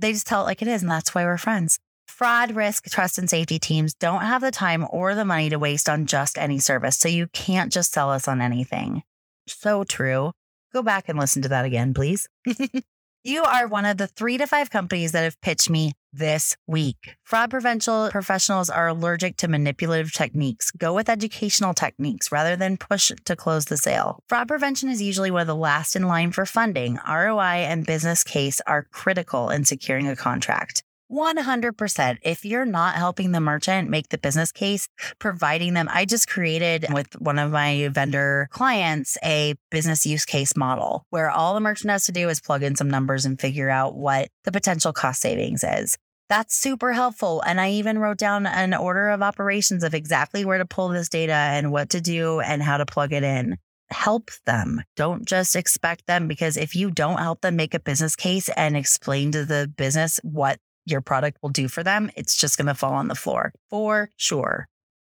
[0.00, 1.80] They just tell it like it is, and that's why we're friends.
[2.06, 5.88] Fraud, risk, trust, and safety teams don't have the time or the money to waste
[5.88, 6.96] on just any service.
[6.96, 9.02] So you can't just sell us on anything.
[9.48, 10.30] So true.
[10.72, 12.28] Go back and listen to that again, please.
[13.22, 17.16] you are one of the three to five companies that have pitched me this week.
[17.24, 20.70] Fraud prevention professionals are allergic to manipulative techniques.
[20.70, 24.18] Go with educational techniques rather than push to close the sale.
[24.28, 26.98] Fraud prevention is usually one of the last in line for funding.
[27.08, 30.82] ROI and business case are critical in securing a contract.
[31.10, 32.18] 100%.
[32.22, 36.86] If you're not helping the merchant make the business case, providing them, I just created
[36.92, 41.90] with one of my vendor clients a business use case model where all the merchant
[41.90, 45.20] has to do is plug in some numbers and figure out what the potential cost
[45.20, 45.98] savings is.
[46.28, 47.42] That's super helpful.
[47.44, 51.08] And I even wrote down an order of operations of exactly where to pull this
[51.08, 53.56] data and what to do and how to plug it in
[53.90, 54.82] help them.
[54.96, 58.76] Don't just expect them because if you don't help them make a business case and
[58.76, 62.74] explain to the business what your product will do for them, it's just going to
[62.74, 64.66] fall on the floor for sure.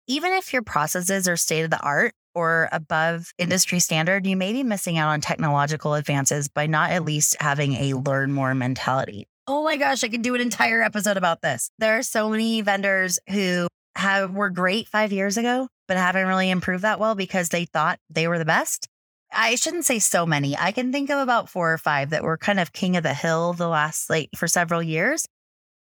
[0.07, 4.51] Even if your processes are state of the art or above industry standard, you may
[4.51, 9.27] be missing out on technological advances by not at least having a learn more mentality.
[9.47, 11.69] Oh my gosh, I could do an entire episode about this.
[11.77, 16.49] There are so many vendors who have were great 5 years ago but haven't really
[16.49, 18.87] improved that well because they thought they were the best.
[19.31, 20.57] I shouldn't say so many.
[20.57, 23.13] I can think of about 4 or 5 that were kind of king of the
[23.13, 25.25] hill the last like for several years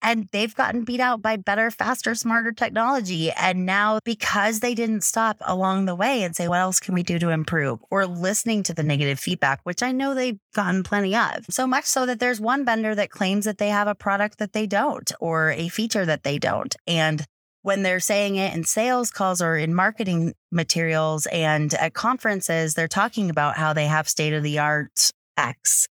[0.03, 3.31] and they've gotten beat out by better, faster, smarter technology.
[3.31, 7.01] And now, because they didn't stop along the way and say, what else can we
[7.01, 7.79] do to improve?
[7.89, 11.45] Or listening to the negative feedback, which I know they've gotten plenty of.
[11.49, 14.53] So much so that there's one vendor that claims that they have a product that
[14.53, 16.75] they don't or a feature that they don't.
[16.85, 17.25] And
[17.61, 22.89] when they're saying it in sales calls or in marketing materials and at conferences, they're
[22.89, 25.87] talking about how they have state of the art X.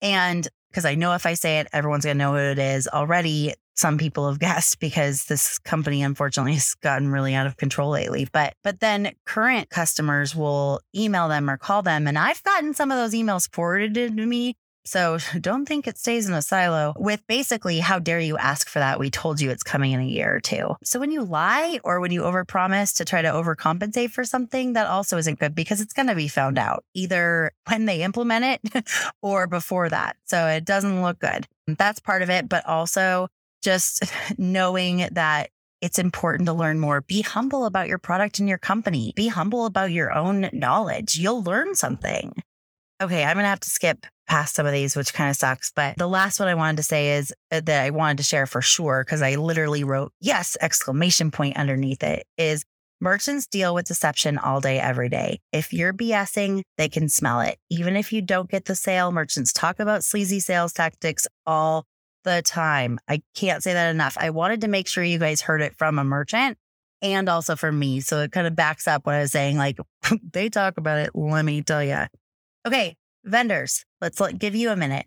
[0.00, 2.88] And because I know if I say it, everyone's going to know what it is
[2.88, 3.54] already.
[3.74, 8.28] Some people have guessed because this company unfortunately has gotten really out of control lately.
[8.32, 12.90] But but then current customers will email them or call them, and I've gotten some
[12.90, 14.56] of those emails forwarded to me
[14.88, 18.78] So don't think it stays in a silo with basically, how dare you ask for
[18.78, 18.98] that?
[18.98, 20.76] We told you it's coming in a year or two.
[20.82, 24.86] So when you lie or when you overpromise to try to overcompensate for something, that
[24.86, 28.88] also isn't good because it's going to be found out either when they implement it
[29.22, 30.16] or before that.
[30.24, 31.46] So it doesn't look good.
[31.66, 32.48] That's part of it.
[32.48, 33.28] But also
[33.62, 34.04] just
[34.38, 37.02] knowing that it's important to learn more.
[37.02, 39.12] Be humble about your product and your company.
[39.14, 41.16] Be humble about your own knowledge.
[41.16, 42.32] You'll learn something.
[43.00, 45.72] Okay, I'm going to have to skip past some of these, which kind of sucks.
[45.74, 48.46] But the last one I wanted to say is uh, that I wanted to share
[48.46, 52.64] for sure, because I literally wrote yes, exclamation point underneath it is
[53.00, 55.40] merchants deal with deception all day, every day.
[55.52, 57.58] If you're BSing, they can smell it.
[57.70, 61.86] Even if you don't get the sale, merchants talk about sleazy sales tactics all
[62.24, 62.98] the time.
[63.08, 64.16] I can't say that enough.
[64.20, 66.58] I wanted to make sure you guys heard it from a merchant
[67.00, 68.00] and also from me.
[68.00, 69.56] So it kind of backs up what I was saying.
[69.56, 69.78] Like
[70.32, 71.10] they talk about it.
[71.14, 72.06] Let me tell you.
[72.66, 72.96] Okay,
[73.28, 75.06] vendors, let's let, give you a minute.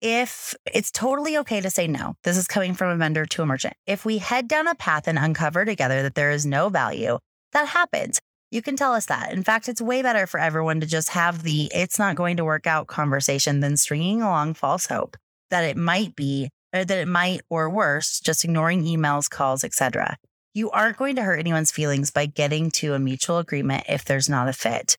[0.00, 3.46] If it's totally okay to say no, this is coming from a vendor to a
[3.46, 3.74] merchant.
[3.86, 7.18] If we head down a path and uncover together that there is no value,
[7.52, 8.20] that happens.
[8.50, 9.32] You can tell us that.
[9.32, 12.44] In fact, it's way better for everyone to just have the it's not going to
[12.44, 15.16] work out conversation than stringing along false hope
[15.50, 20.16] that it might be, or that it might, or worse, just ignoring emails, calls, etc.
[20.52, 24.28] You aren't going to hurt anyone's feelings by getting to a mutual agreement if there's
[24.28, 24.96] not a fit.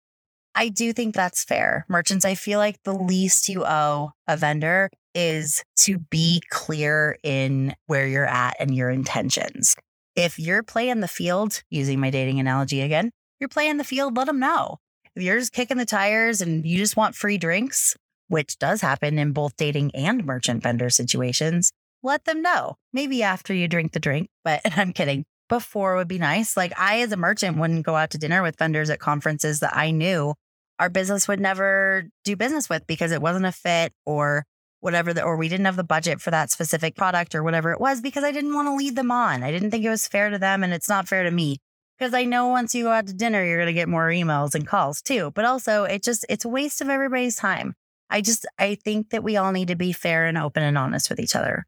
[0.56, 1.86] I do think that's fair.
[1.90, 7.76] Merchants, I feel like the least you owe a vendor is to be clear in
[7.88, 9.76] where you're at and your intentions.
[10.16, 14.28] If you're playing the field, using my dating analogy again, you're playing the field, let
[14.28, 14.78] them know.
[15.14, 17.98] If you're just kicking the tires and you just want free drinks,
[18.30, 22.76] which does happen in both dating and merchant vendor situations, let them know.
[22.94, 25.26] Maybe after you drink the drink, but I'm kidding.
[25.48, 26.58] Before would be nice.
[26.58, 29.76] Like I, as a merchant, wouldn't go out to dinner with vendors at conferences that
[29.76, 30.34] I knew
[30.80, 34.46] our business would never do business with because it wasn't a fit or
[34.82, 37.80] whatever, the, or we didn't have the budget for that specific product or whatever it
[37.80, 39.42] was because I didn't want to lead them on.
[39.42, 41.58] I didn't think it was fair to them and it's not fair to me
[41.98, 44.54] because I know once you go out to dinner, you're going to get more emails
[44.54, 45.32] and calls too.
[45.34, 47.74] But also, it just, it's a waste of everybody's time.
[48.10, 51.10] I just, I think that we all need to be fair and open and honest
[51.10, 51.66] with each other.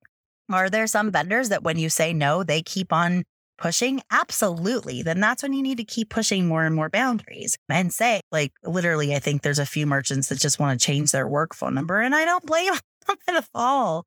[0.51, 3.23] Are there some vendors that when you say no, they keep on
[3.57, 4.01] pushing?
[4.11, 5.03] Absolutely.
[5.03, 8.53] Then that's when you need to keep pushing more and more boundaries and say, like,
[8.63, 11.73] literally, I think there's a few merchants that just want to change their work phone
[11.73, 12.73] number, and I don't blame
[13.07, 14.05] them at all.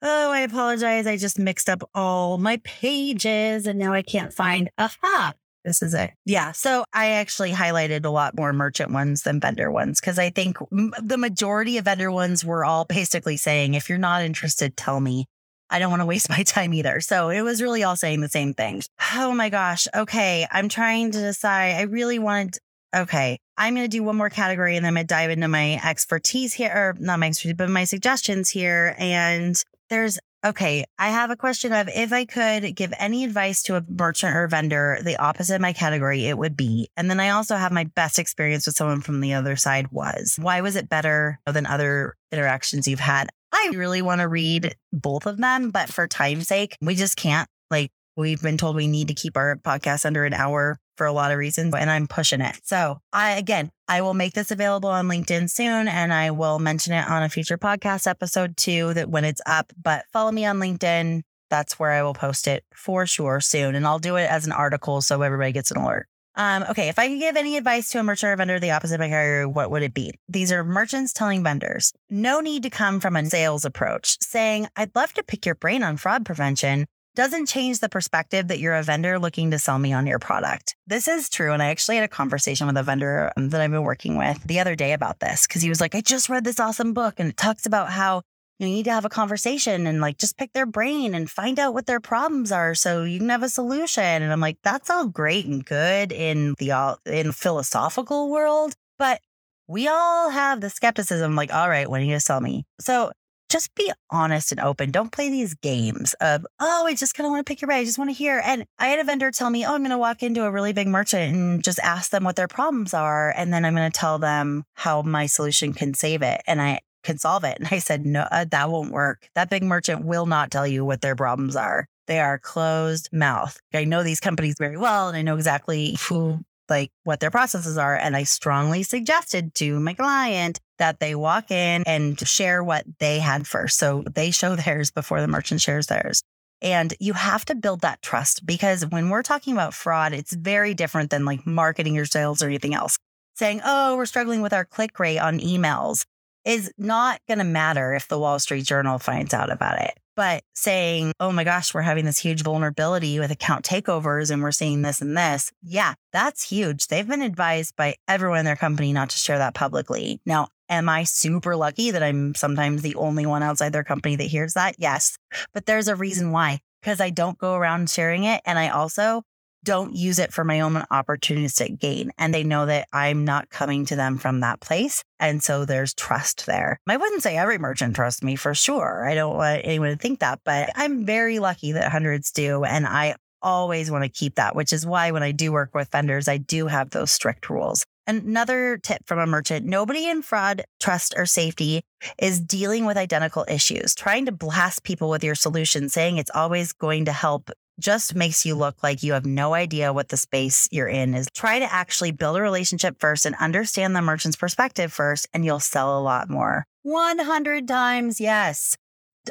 [0.00, 1.06] Oh, I apologize.
[1.06, 4.70] I just mixed up all my pages and now I can't find.
[4.78, 5.32] Aha.
[5.64, 6.12] This is it.
[6.24, 6.52] Yeah.
[6.52, 10.56] So I actually highlighted a lot more merchant ones than vendor ones because I think
[10.70, 15.26] the majority of vendor ones were all basically saying, if you're not interested, tell me.
[15.70, 17.00] I don't want to waste my time either.
[17.00, 18.82] So it was really all saying the same thing.
[19.14, 19.86] Oh my gosh.
[19.94, 20.46] Okay.
[20.50, 21.76] I'm trying to decide.
[21.76, 22.58] I really wanted,
[22.94, 23.38] okay.
[23.56, 25.80] I'm going to do one more category and then I'm going to dive into my
[25.84, 28.94] expertise here, or not my expertise, but my suggestions here.
[28.98, 29.60] And
[29.90, 30.84] there's, okay.
[30.98, 34.46] I have a question of if I could give any advice to a merchant or
[34.46, 36.88] vendor, the opposite of my category, it would be.
[36.96, 40.36] And then I also have my best experience with someone from the other side was
[40.40, 43.28] why was it better than other interactions you've had?
[43.52, 47.48] I really want to read both of them, but for time's sake, we just can't.
[47.70, 51.12] Like, we've been told we need to keep our podcast under an hour for a
[51.12, 52.58] lot of reasons, and I'm pushing it.
[52.64, 56.92] So, I again, I will make this available on LinkedIn soon and I will mention
[56.92, 59.72] it on a future podcast episode too, that when it's up.
[59.82, 61.22] But follow me on LinkedIn.
[61.50, 63.74] That's where I will post it for sure soon.
[63.74, 66.06] And I'll do it as an article so everybody gets an alert.
[66.38, 68.94] Um, okay, if I could give any advice to a merchant or vendor the opposite
[68.94, 70.12] of my career, what would it be?
[70.28, 74.94] These are merchants telling vendors no need to come from a sales approach, saying, I'd
[74.94, 76.86] love to pick your brain on fraud prevention.
[77.16, 80.76] Doesn't change the perspective that you're a vendor looking to sell me on your product.
[80.86, 81.52] This is true.
[81.52, 84.40] And I actually had a conversation with a vendor um, that I've been working with
[84.44, 87.14] the other day about this because he was like, I just read this awesome book
[87.18, 88.22] and it talks about how
[88.58, 91.74] you need to have a conversation and like just pick their brain and find out
[91.74, 94.02] what their problems are so you can have a solution.
[94.02, 99.20] And I'm like, that's all great and good in the all in philosophical world, but
[99.68, 102.64] we all have the skepticism like, all right, when are you gonna sell me?
[102.80, 103.12] So
[103.48, 104.90] just be honest and open.
[104.90, 107.80] Don't play these games of, oh, I just kind of want to pick your brain.
[107.80, 108.42] I just want to hear.
[108.44, 110.72] And I had a vendor tell me, oh, I'm going to walk into a really
[110.72, 113.32] big merchant and just ask them what their problems are.
[113.34, 116.42] And then I'm going to tell them how my solution can save it.
[116.46, 117.58] And I can solve it.
[117.58, 119.28] And I said, no, uh, that won't work.
[119.34, 121.86] That big merchant will not tell you what their problems are.
[122.06, 123.58] They are closed mouth.
[123.74, 127.76] I know these companies very well and I know exactly who, like what their processes
[127.76, 127.96] are.
[127.96, 133.18] And I strongly suggested to my client that they walk in and share what they
[133.18, 133.78] had first.
[133.78, 136.22] So they show theirs before the merchant shares theirs.
[136.60, 140.74] And you have to build that trust because when we're talking about fraud, it's very
[140.74, 142.98] different than like marketing your sales or anything else.
[143.36, 146.04] Saying, oh, we're struggling with our click rate on emails
[146.48, 149.92] is not going to matter if the Wall Street Journal finds out about it.
[150.16, 154.50] But saying, oh my gosh, we're having this huge vulnerability with account takeovers and we're
[154.50, 155.52] seeing this and this.
[155.62, 156.88] Yeah, that's huge.
[156.88, 160.20] They've been advised by everyone in their company not to share that publicly.
[160.26, 164.24] Now, am I super lucky that I'm sometimes the only one outside their company that
[164.24, 164.76] hears that?
[164.78, 165.18] Yes.
[165.52, 168.40] But there's a reason why, because I don't go around sharing it.
[168.44, 169.22] And I also
[169.68, 172.10] don't use it for my own opportunistic gain.
[172.16, 175.04] And they know that I'm not coming to them from that place.
[175.20, 176.80] And so there's trust there.
[176.88, 179.06] I wouldn't say every merchant trusts me for sure.
[179.06, 182.64] I don't want anyone to think that, but I'm very lucky that hundreds do.
[182.64, 185.90] And I always want to keep that, which is why when I do work with
[185.90, 187.84] vendors, I do have those strict rules.
[188.06, 191.82] Another tip from a merchant nobody in fraud, trust, or safety
[192.18, 193.94] is dealing with identical issues.
[193.94, 198.44] Trying to blast people with your solution, saying it's always going to help just makes
[198.44, 201.28] you look like you have no idea what the space you're in is.
[201.34, 205.60] Try to actually build a relationship first and understand the merchant's perspective first, and you'll
[205.60, 206.64] sell a lot more.
[206.82, 208.76] 100 times, yes.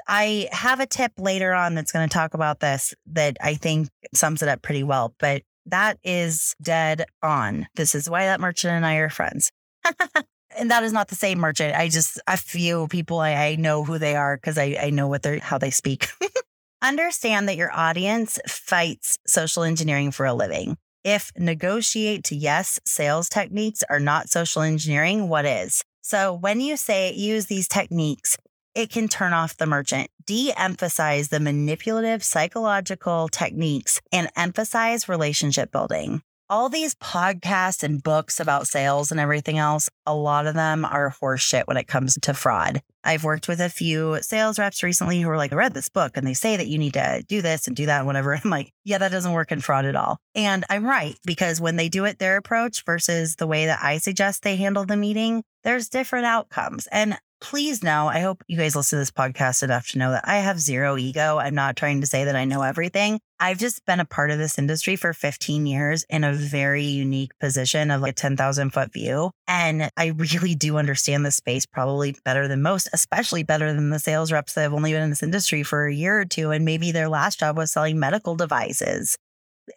[0.08, 3.89] I have a tip later on that's going to talk about this that I think
[4.14, 7.68] sums it up pretty well, but that is dead on.
[7.76, 9.52] This is why that merchant and I are friends.
[10.58, 11.76] and that is not the same merchant.
[11.76, 15.08] I just, a few people, I, I know who they are because I, I know
[15.08, 16.10] what they're, how they speak.
[16.82, 20.78] Understand that your audience fights social engineering for a living.
[21.03, 25.84] If negotiate to yes sales techniques are not social engineering, what is?
[26.01, 28.38] So when you say use these techniques,
[28.75, 35.71] it can turn off the merchant, de emphasize the manipulative psychological techniques, and emphasize relationship
[35.71, 40.86] building all these podcasts and books about sales and everything else, a lot of them
[40.86, 42.82] are horseshit when it comes to fraud.
[43.04, 46.18] I've worked with a few sales reps recently who are like, I read this book
[46.18, 48.36] and they say that you need to do this and do that and whatever.
[48.43, 50.18] I'm like, yeah, that doesn't work in fraud at all.
[50.36, 53.98] And I'm right because when they do it their approach versus the way that I
[53.98, 56.88] suggest they handle the meeting, there's different outcomes.
[56.91, 60.28] And please know, I hope you guys listen to this podcast enough to know that
[60.28, 61.38] I have zero ego.
[61.38, 63.20] I'm not trying to say that I know everything.
[63.40, 67.32] I've just been a part of this industry for 15 years in a very unique
[67.40, 69.32] position of like a 10,000 foot view.
[69.48, 74.00] And I really do understand the space probably better than most, especially better than the
[74.00, 76.52] sales reps that have only been in this industry for a year or two.
[76.52, 79.18] And maybe their last job was selling medical devices.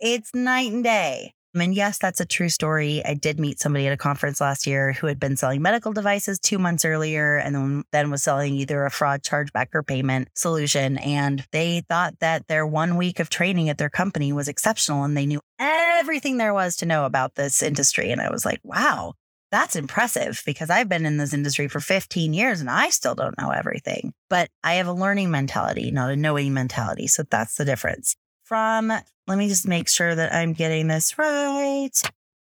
[0.01, 1.35] It's night and day.
[1.55, 3.03] Um, and yes, that's a true story.
[3.05, 6.38] I did meet somebody at a conference last year who had been selling medical devices
[6.38, 10.98] two months earlier and then, then was selling either a fraud chargeback or payment solution.
[10.98, 15.16] And they thought that their one week of training at their company was exceptional and
[15.16, 18.11] they knew everything there was to know about this industry.
[18.11, 19.14] And I was like, wow,
[19.51, 23.36] that's impressive because I've been in this industry for 15 years and I still don't
[23.38, 24.12] know everything.
[24.28, 27.09] But I have a learning mentality, not a knowing mentality.
[27.09, 28.14] So that's the difference
[28.51, 28.88] from,
[29.28, 31.92] let me just make sure that I'm getting this right.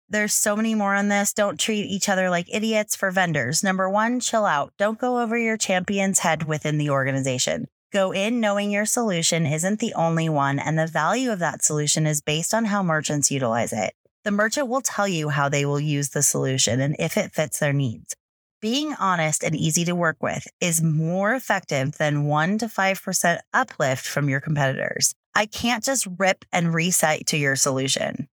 [0.08, 1.34] There's so many more on this.
[1.34, 3.64] Don't treat each other like idiots for vendors.
[3.64, 4.72] Number one, chill out.
[4.78, 7.66] Don't go over your champion's head within the organization.
[7.92, 12.06] Go in knowing your solution isn't the only one, and the value of that solution
[12.06, 13.96] is based on how merchants utilize it.
[14.24, 17.58] The merchant will tell you how they will use the solution and if it fits
[17.58, 18.16] their needs.
[18.62, 24.06] Being honest and easy to work with is more effective than 1 to 5% uplift
[24.06, 25.16] from your competitors.
[25.36, 28.28] I can't just rip and reset to your solution.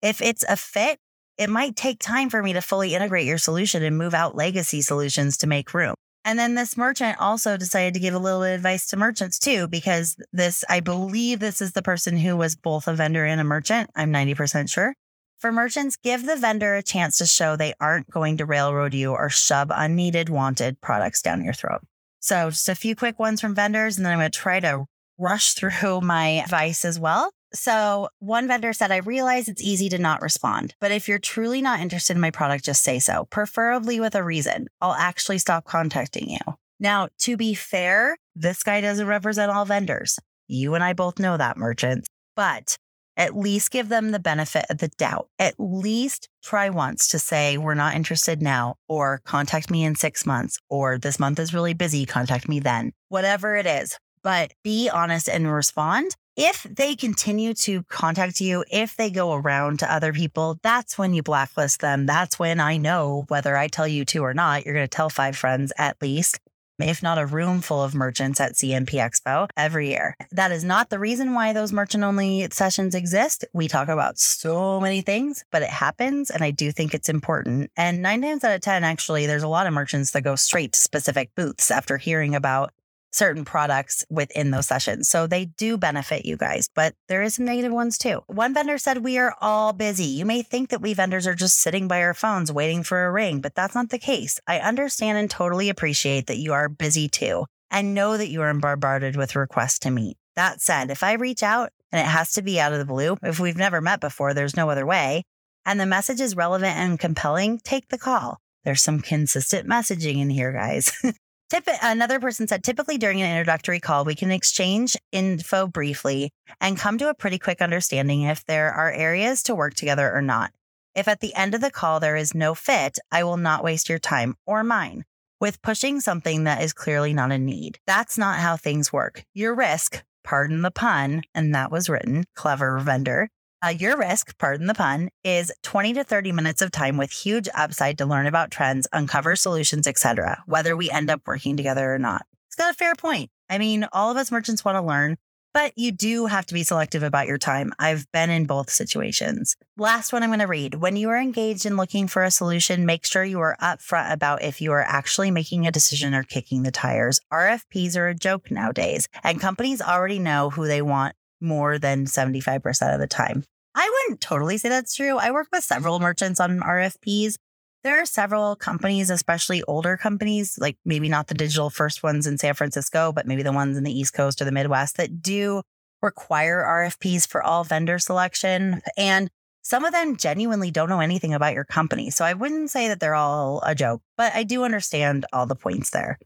[0.00, 0.98] If it's a fit,
[1.36, 4.80] it might take time for me to fully integrate your solution and move out legacy
[4.80, 5.94] solutions to make room.
[6.24, 9.38] And then this merchant also decided to give a little bit of advice to merchants
[9.38, 13.40] too, because this, I believe this is the person who was both a vendor and
[13.40, 13.90] a merchant.
[13.94, 14.94] I'm 90% sure.
[15.38, 19.12] For merchants, give the vendor a chance to show they aren't going to railroad you
[19.12, 21.82] or shove unneeded, wanted products down your throat.
[22.20, 24.86] So, just a few quick ones from vendors, and then I'm going to try to
[25.18, 27.30] rush through my advice as well.
[27.52, 31.62] So, one vendor said, I realize it's easy to not respond, but if you're truly
[31.62, 34.66] not interested in my product, just say so, preferably with a reason.
[34.80, 36.54] I'll actually stop contacting you.
[36.80, 40.18] Now, to be fair, this guy doesn't represent all vendors.
[40.48, 42.76] You and I both know that, merchants, but
[43.16, 45.28] at least give them the benefit of the doubt.
[45.38, 50.26] At least try once to say, we're not interested now, or contact me in six
[50.26, 52.92] months, or this month is really busy, contact me then.
[53.08, 56.16] Whatever it is, but be honest and respond.
[56.36, 61.14] If they continue to contact you, if they go around to other people, that's when
[61.14, 62.06] you blacklist them.
[62.06, 65.10] That's when I know whether I tell you to or not, you're going to tell
[65.10, 66.40] five friends at least
[66.78, 70.16] if not a room full of merchants at CNP Expo every year.
[70.32, 73.44] That is not the reason why those merchant only sessions exist.
[73.52, 76.30] We talk about so many things, but it happens.
[76.30, 77.70] And I do think it's important.
[77.76, 80.72] And nine times out of 10, actually, there's a lot of merchants that go straight
[80.72, 82.72] to specific booths after hearing about
[83.14, 85.08] certain products within those sessions.
[85.08, 88.22] So they do benefit you guys, but there is some negative ones too.
[88.26, 90.04] One vendor said, We are all busy.
[90.04, 93.12] You may think that we vendors are just sitting by our phones waiting for a
[93.12, 94.40] ring, but that's not the case.
[94.46, 98.54] I understand and totally appreciate that you are busy too and know that you are
[98.54, 100.16] bombarded with requests to meet.
[100.36, 103.16] That said, if I reach out and it has to be out of the blue,
[103.22, 105.22] if we've never met before, there's no other way,
[105.64, 108.38] and the message is relevant and compelling, take the call.
[108.64, 110.92] There's some consistent messaging in here, guys.
[111.50, 116.30] Tip, another person said typically during an introductory call, we can exchange info briefly
[116.60, 120.22] and come to a pretty quick understanding if there are areas to work together or
[120.22, 120.52] not.
[120.94, 123.88] If at the end of the call there is no fit, I will not waste
[123.88, 125.04] your time or mine
[125.40, 127.78] with pushing something that is clearly not a need.
[127.86, 129.24] That's not how things work.
[129.34, 133.28] Your risk, pardon the pun, and that was written, clever vendor,
[133.64, 137.48] uh, your risk, pardon the pun, is 20 to 30 minutes of time with huge
[137.54, 141.98] upside to learn about trends, uncover solutions, etc., whether we end up working together or
[141.98, 142.26] not.
[142.48, 143.30] It's got a fair point.
[143.48, 145.16] I mean, all of us merchants want to learn,
[145.54, 147.72] but you do have to be selective about your time.
[147.78, 149.56] I've been in both situations.
[149.78, 150.74] Last one I'm going to read.
[150.74, 154.42] When you are engaged in looking for a solution, make sure you are upfront about
[154.42, 157.18] if you are actually making a decision or kicking the tires.
[157.32, 162.94] RFPs are a joke nowadays, and companies already know who they want more than 75%
[162.94, 163.44] of the time.
[163.74, 165.18] I wouldn't totally say that's true.
[165.18, 167.34] I work with several merchants on RFPs.
[167.82, 172.38] There are several companies, especially older companies, like maybe not the digital first ones in
[172.38, 175.62] San Francisco, but maybe the ones in the East Coast or the Midwest that do
[176.00, 178.80] require RFPs for all vendor selection.
[178.96, 179.30] And
[179.62, 182.10] some of them genuinely don't know anything about your company.
[182.10, 185.56] So I wouldn't say that they're all a joke, but I do understand all the
[185.56, 186.18] points there.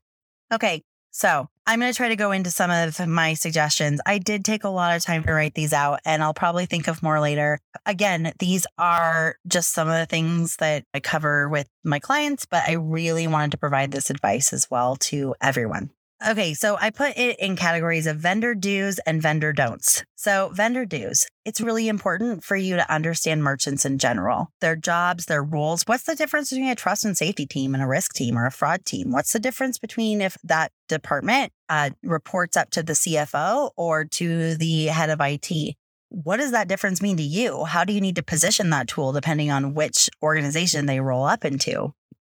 [0.53, 0.83] Okay.
[1.11, 4.01] So I'm going to try to go into some of my suggestions.
[4.07, 6.89] I did take a lot of time to write these out, and I'll probably think
[6.89, 7.59] of more later.
[7.87, 12.63] Again, these are just some of the things that I cover with my clients, but
[12.69, 15.91] I really wanted to provide this advice as well to everyone.
[16.27, 20.03] Okay, so I put it in categories of vendor do's and vendor don'ts.
[20.17, 25.27] So, vendor do's, it's really important for you to understand merchants in general, their jobs,
[25.27, 25.85] their roles.
[25.87, 28.51] What's the difference between a trust and safety team and a risk team or a
[28.51, 29.13] fraud team?
[29.13, 34.57] What's the difference between if that department uh, reports up to the CFO or to
[34.57, 35.77] the head of IT?
[36.09, 37.65] What does that difference mean to you?
[37.65, 41.45] How do you need to position that tool depending on which organization they roll up
[41.45, 41.93] into?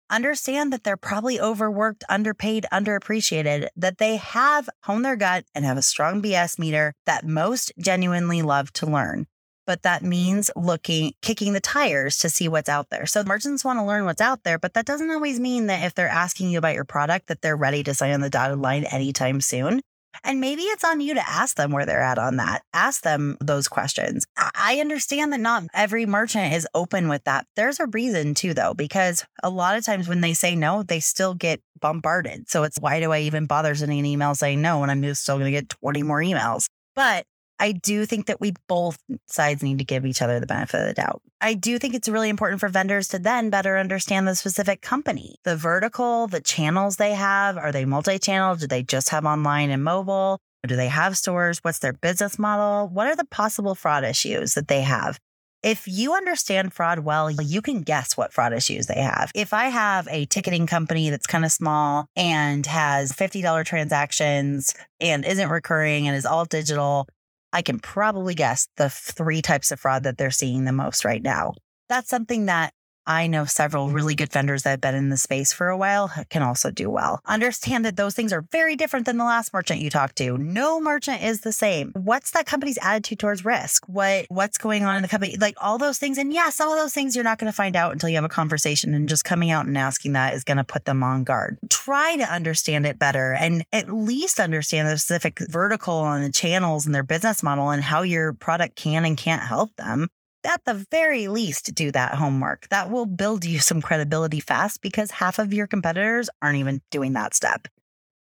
[0.10, 5.78] Understand that they're probably overworked, underpaid, underappreciated, that they have honed their gut and have
[5.78, 9.28] a strong BS meter that most genuinely love to learn.
[9.68, 13.06] But that means looking, kicking the tires to see what's out there.
[13.06, 15.94] So merchants want to learn what's out there, but that doesn't always mean that if
[15.94, 18.86] they're asking you about your product, that they're ready to sign on the dotted line
[18.86, 19.82] anytime soon.
[20.24, 22.64] And maybe it's on you to ask them where they're at on that.
[22.74, 24.26] Ask them those questions.
[24.38, 27.46] I understand that not every merchant is open with that.
[27.56, 31.00] There's a reason too, though, because a lot of times when they say no, they
[31.00, 32.50] still get bombarded.
[32.50, 35.38] So it's why do I even bother sending an email saying no when I'm still
[35.38, 36.66] going to get 20 more emails?
[36.96, 37.26] But
[37.60, 38.98] I do think that we both
[39.28, 41.22] sides need to give each other the benefit of the doubt.
[41.42, 45.36] I do think it's really important for vendors to then better understand the specific company,
[45.44, 47.58] the vertical, the channels they have.
[47.58, 48.56] Are they multi channel?
[48.56, 50.40] Do they just have online and mobile?
[50.68, 51.60] Do they have stores?
[51.62, 52.90] What's their business model?
[52.90, 55.20] What are the possible fraud issues that they have?
[55.62, 59.30] If you understand fraud well, you can guess what fraud issues they have.
[59.36, 65.26] If I have a ticketing company that's kind of small and has $50 transactions and
[65.26, 67.08] isn't recurring and is all digital,
[67.52, 71.22] I can probably guess the three types of fraud that they're seeing the most right
[71.22, 71.54] now.
[71.88, 72.74] That's something that
[73.10, 76.12] I know several really good vendors that have been in the space for a while
[76.30, 77.22] can also do well.
[77.26, 80.38] Understand that those things are very different than the last merchant you talked to.
[80.38, 81.92] No merchant is the same.
[81.96, 83.84] What's that company's attitude towards risk?
[83.88, 85.38] What what's going on in the company?
[85.38, 86.20] Like all those things.
[86.20, 88.24] And yeah, some of those things you're not going to find out until you have
[88.24, 91.24] a conversation and just coming out and asking that is going to put them on
[91.24, 91.58] guard.
[91.68, 96.86] Try to understand it better and at least understand the specific vertical and the channels
[96.86, 100.10] and their business model and how your product can and can't help them
[100.46, 102.68] at the very least, do that homework.
[102.70, 107.14] That will build you some credibility fast because half of your competitors aren't even doing
[107.14, 107.68] that step.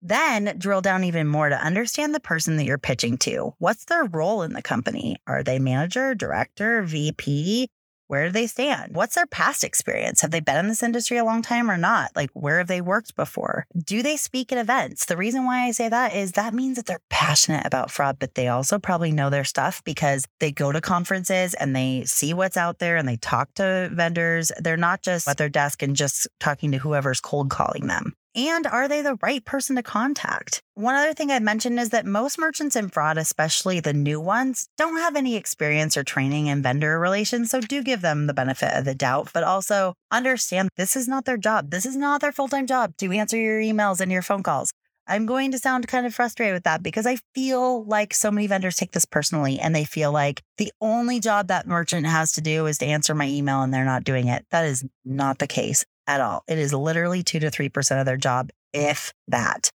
[0.02, 3.54] Then drill down even more to understand the person that you're pitching to.
[3.58, 5.18] What's their role in the company?
[5.26, 7.70] Are they manager, director, VP?
[8.08, 8.96] Where do they stand?
[8.96, 10.22] What's their past experience?
[10.22, 12.12] Have they been in this industry a long time or not?
[12.16, 13.66] Like, where have they worked before?
[13.76, 15.06] Do they speak at events?
[15.06, 18.36] The reason why I say that is that means that they're passionate about fraud, but
[18.36, 22.58] they also probably know their stuff because they go to conferences and they see what's
[22.58, 24.52] out there and they talk to vendors.
[24.60, 28.14] They're not just at their desk and just talking to whoever's cold calling them.
[28.36, 30.62] And are they the right person to contact?
[30.74, 34.68] One other thing I'd mention is that most merchants in fraud, especially the new ones,
[34.78, 37.52] don't have any experience or training in vendor relations.
[37.52, 41.24] So do give them the benefit of the doubt, but also understand this is not
[41.24, 41.72] their job.
[41.72, 44.74] This is not their full time job to answer your emails and your phone calls.
[45.08, 48.48] I'm going to sound kind of frustrated with that because I feel like so many
[48.48, 52.42] vendors take this personally and they feel like the only job that merchant has to
[52.42, 54.46] do is to answer my email and they're not doing it.
[54.50, 56.44] That is not the case at all.
[56.48, 59.70] It is literally two to 3% of their job, if that.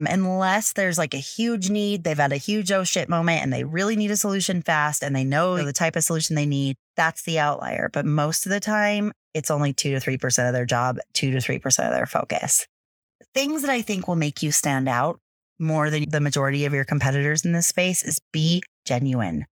[0.00, 3.64] Unless there's like a huge need, they've had a huge oh shit moment and they
[3.64, 7.22] really need a solution fast and they know the type of solution they need, that's
[7.22, 7.88] the outlier.
[7.92, 11.38] But most of the time, it's only two to 3% of their job, two to
[11.38, 12.66] 3% of their focus.
[13.34, 15.20] Things that I think will make you stand out
[15.58, 19.46] more than the majority of your competitors in this space is be genuine.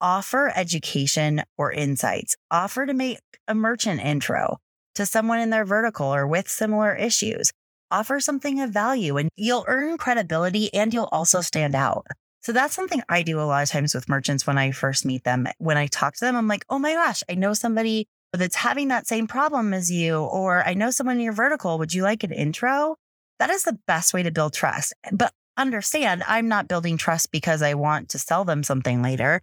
[0.00, 2.36] Offer education or insights.
[2.50, 4.58] Offer to make a merchant intro
[4.94, 7.50] to someone in their vertical or with similar issues
[7.92, 12.06] offer something of value and you'll earn credibility and you'll also stand out.
[12.40, 15.22] So that's something I do a lot of times with merchants when I first meet
[15.22, 15.46] them.
[15.58, 18.88] When I talk to them, I'm like, oh my gosh, I know somebody that's having
[18.88, 21.78] that same problem as you, or I know someone in your vertical.
[21.78, 22.96] Would you like an intro?
[23.38, 24.94] That is the best way to build trust.
[25.12, 29.40] But understand, I'm not building trust because I want to sell them something later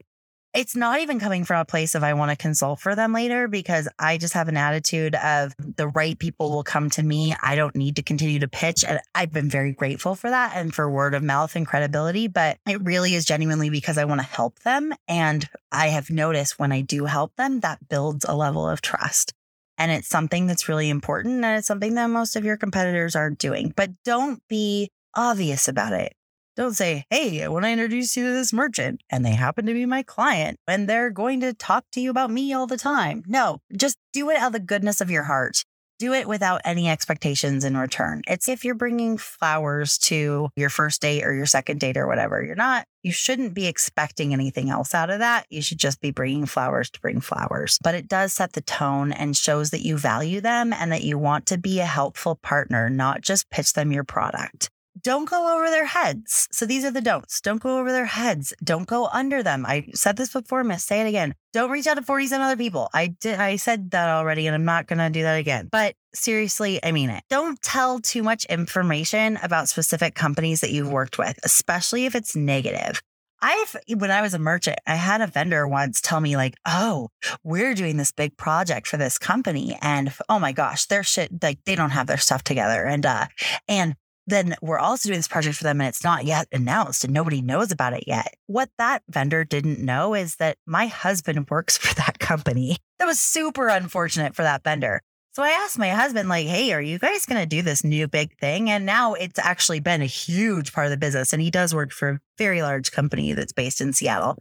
[0.53, 3.47] it's not even coming from a place of I want to consult for them later
[3.47, 7.35] because I just have an attitude of the right people will come to me.
[7.41, 8.83] I don't need to continue to pitch.
[8.83, 12.27] And I've been very grateful for that and for word of mouth and credibility.
[12.27, 14.93] But it really is genuinely because I want to help them.
[15.07, 19.33] And I have noticed when I do help them, that builds a level of trust.
[19.77, 21.45] And it's something that's really important.
[21.45, 23.71] And it's something that most of your competitors aren't doing.
[23.75, 26.13] But don't be obvious about it.
[26.59, 29.73] Don't say, Hey, I want to introduce you to this merchant and they happen to
[29.73, 33.23] be my client and they're going to talk to you about me all the time.
[33.27, 35.63] No, just do it out of the goodness of your heart.
[35.99, 38.23] Do it without any expectations in return.
[38.27, 42.43] It's if you're bringing flowers to your first date or your second date or whatever.
[42.43, 45.45] You're not, you shouldn't be expecting anything else out of that.
[45.49, 47.77] You should just be bringing flowers to bring flowers.
[47.81, 51.17] But it does set the tone and shows that you value them and that you
[51.17, 54.69] want to be a helpful partner, not just pitch them your product
[55.01, 56.47] don't go over their heads.
[56.51, 57.41] So these are the don'ts.
[57.41, 58.53] Don't go over their heads.
[58.63, 59.65] Don't go under them.
[59.65, 60.83] I said this before, miss.
[60.83, 61.35] Say it again.
[61.53, 62.89] Don't reach out to 47 other people.
[62.93, 65.69] I did I said that already and I'm not gonna do that again.
[65.71, 67.23] But seriously, I mean it.
[67.29, 72.35] Don't tell too much information about specific companies that you've worked with, especially if it's
[72.35, 73.01] negative.
[73.41, 77.09] I've, when I was a merchant, I had a vendor once tell me, like, oh,
[77.43, 79.77] we're doing this big project for this company.
[79.81, 82.85] And oh my gosh, their shit, like, they don't have their stuff together.
[82.85, 83.27] And, uh,
[83.67, 83.95] and
[84.29, 87.41] then we're also doing this project for them and it's not yet announced and nobody
[87.41, 88.35] knows about it yet.
[88.47, 92.77] What that vendor didn't know is that my husband works for that company.
[92.99, 95.01] That was super unfortunate for that vendor.
[95.33, 98.07] So I asked my husband, like, hey, are you guys going to do this new
[98.07, 98.69] big thing?
[98.69, 101.33] And now it's actually been a huge part of the business.
[101.33, 104.37] And he does work for a very large company that's based in Seattle.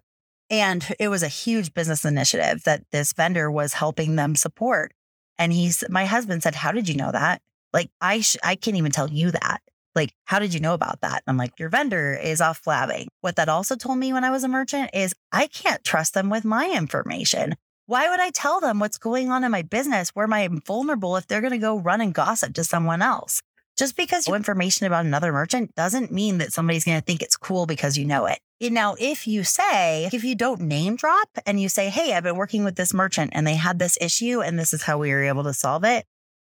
[0.50, 4.92] And it was a huge business initiative that this vendor was helping them support.
[5.38, 7.42] And he's, my husband said, how did you know that?
[7.72, 9.60] Like, I, sh- I can't even tell you that.
[9.98, 11.24] Like, how did you know about that?
[11.26, 13.08] I'm like, your vendor is off blabbing.
[13.20, 16.30] What that also told me when I was a merchant is I can't trust them
[16.30, 17.56] with my information.
[17.86, 21.26] Why would I tell them what's going on in my business where I'm vulnerable if
[21.26, 23.42] they're going to go run and gossip to someone else?
[23.76, 27.36] Just because you information about another merchant doesn't mean that somebody's going to think it's
[27.36, 28.38] cool because you know it.
[28.60, 32.36] Now, if you say, if you don't name drop and you say, Hey, I've been
[32.36, 35.24] working with this merchant and they had this issue and this is how we were
[35.24, 36.06] able to solve it,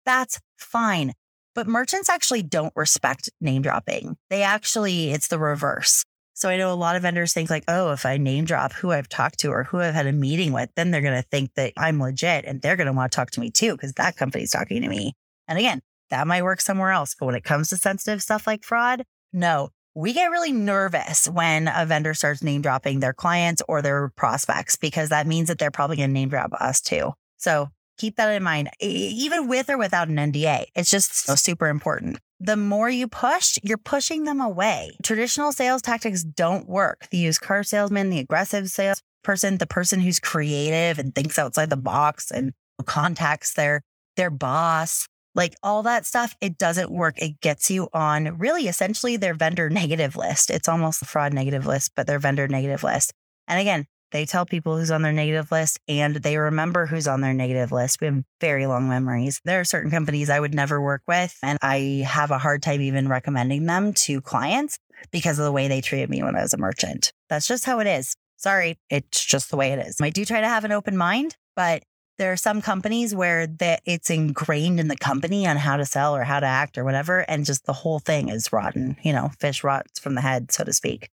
[0.04, 1.12] that's fine.
[1.56, 4.18] But merchants actually don't respect name dropping.
[4.28, 6.04] They actually, it's the reverse.
[6.34, 8.92] So I know a lot of vendors think like, oh, if I name drop who
[8.92, 11.54] I've talked to or who I've had a meeting with, then they're going to think
[11.54, 14.18] that I'm legit and they're going to want to talk to me too, because that
[14.18, 15.14] company's talking to me.
[15.48, 15.80] And again,
[16.10, 17.16] that might work somewhere else.
[17.18, 21.70] But when it comes to sensitive stuff like fraud, no, we get really nervous when
[21.74, 25.70] a vendor starts name dropping their clients or their prospects because that means that they're
[25.70, 27.14] probably going to name drop us too.
[27.38, 30.64] So Keep that in mind, even with or without an NDA.
[30.74, 32.18] It's just so super important.
[32.38, 34.96] The more you push, you're pushing them away.
[35.02, 37.08] Traditional sales tactics don't work.
[37.10, 41.76] The used car salesman, the aggressive salesperson, the person who's creative and thinks outside the
[41.76, 42.52] box and
[42.84, 43.80] contacts their
[44.16, 47.20] their boss, like all that stuff, it doesn't work.
[47.20, 50.50] It gets you on really essentially their vendor negative list.
[50.50, 53.12] It's almost a fraud negative list, but their vendor negative list.
[53.46, 53.86] And again,
[54.16, 57.70] they tell people who's on their negative list and they remember who's on their negative
[57.70, 58.00] list.
[58.00, 59.42] We have very long memories.
[59.44, 62.80] There are certain companies I would never work with, and I have a hard time
[62.80, 64.78] even recommending them to clients
[65.10, 67.12] because of the way they treated me when I was a merchant.
[67.28, 68.16] That's just how it is.
[68.38, 69.98] Sorry, it's just the way it is.
[70.00, 71.82] I do try to have an open mind, but
[72.16, 76.16] there are some companies where that it's ingrained in the company on how to sell
[76.16, 78.96] or how to act or whatever, and just the whole thing is rotten.
[79.02, 81.10] You know, fish rots from the head, so to speak.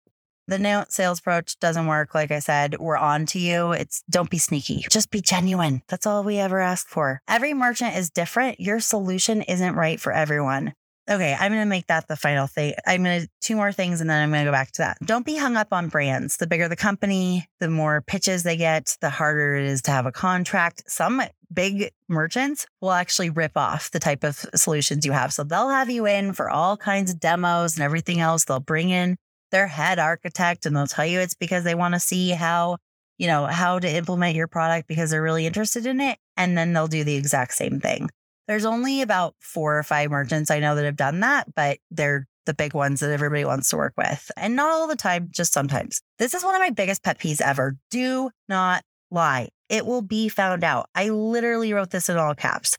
[0.48, 2.14] The sales approach doesn't work.
[2.14, 3.72] Like I said, we're on to you.
[3.72, 4.86] It's don't be sneaky.
[4.89, 5.82] Just be genuine.
[5.88, 7.22] That's all we ever ask for.
[7.28, 8.60] Every merchant is different.
[8.60, 10.74] Your solution isn't right for everyone.
[11.10, 12.74] Okay, I'm going to make that the final thing.
[12.88, 14.98] I'm going to two more things and then I'm going to go back to that.
[15.04, 16.38] Don't be hung up on brands.
[16.38, 20.06] The bigger the company, the more pitches they get, the harder it is to have
[20.06, 20.84] a contract.
[20.88, 21.22] Some
[21.54, 25.34] big merchants will actually rip off the type of solutions you have.
[25.34, 28.46] So they'll have you in for all kinds of demos and everything else.
[28.46, 29.18] They'll bring in
[29.54, 32.78] their head architect and they'll tell you it's because they want to see how,
[33.18, 36.18] you know, how to implement your product because they're really interested in it.
[36.36, 38.10] And then they'll do the exact same thing.
[38.47, 42.26] There's only about four or five merchants I know that have done that, but they're
[42.45, 44.30] the big ones that everybody wants to work with.
[44.36, 46.01] And not all the time, just sometimes.
[46.20, 47.78] This is one of my biggest pet peeves ever.
[47.89, 49.49] Do not lie.
[49.70, 50.89] It will be found out.
[50.93, 52.76] I literally wrote this in all caps.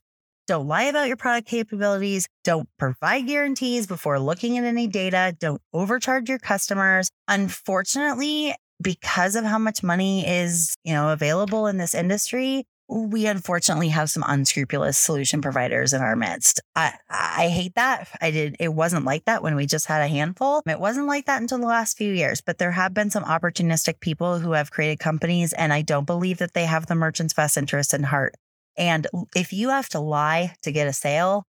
[0.47, 2.29] Don't lie about your product capabilities.
[2.45, 5.35] Don't provide guarantees before looking at any data.
[5.39, 7.09] Don't overcharge your customers.
[7.29, 13.89] Unfortunately, because of how much money is, you know, available in this industry, we unfortunately
[13.89, 16.61] have some unscrupulous solution providers in our midst.
[16.77, 18.09] I, I hate that.
[18.21, 18.57] I did.
[18.61, 20.61] It wasn't like that when we just had a handful.
[20.67, 24.01] It wasn't like that until the last few years, but there have been some opportunistic
[24.01, 27.57] people who have created companies, and I don't believe that they have the merchant's best
[27.57, 28.35] interest in heart.
[28.77, 31.45] And if you have to lie to get a sale,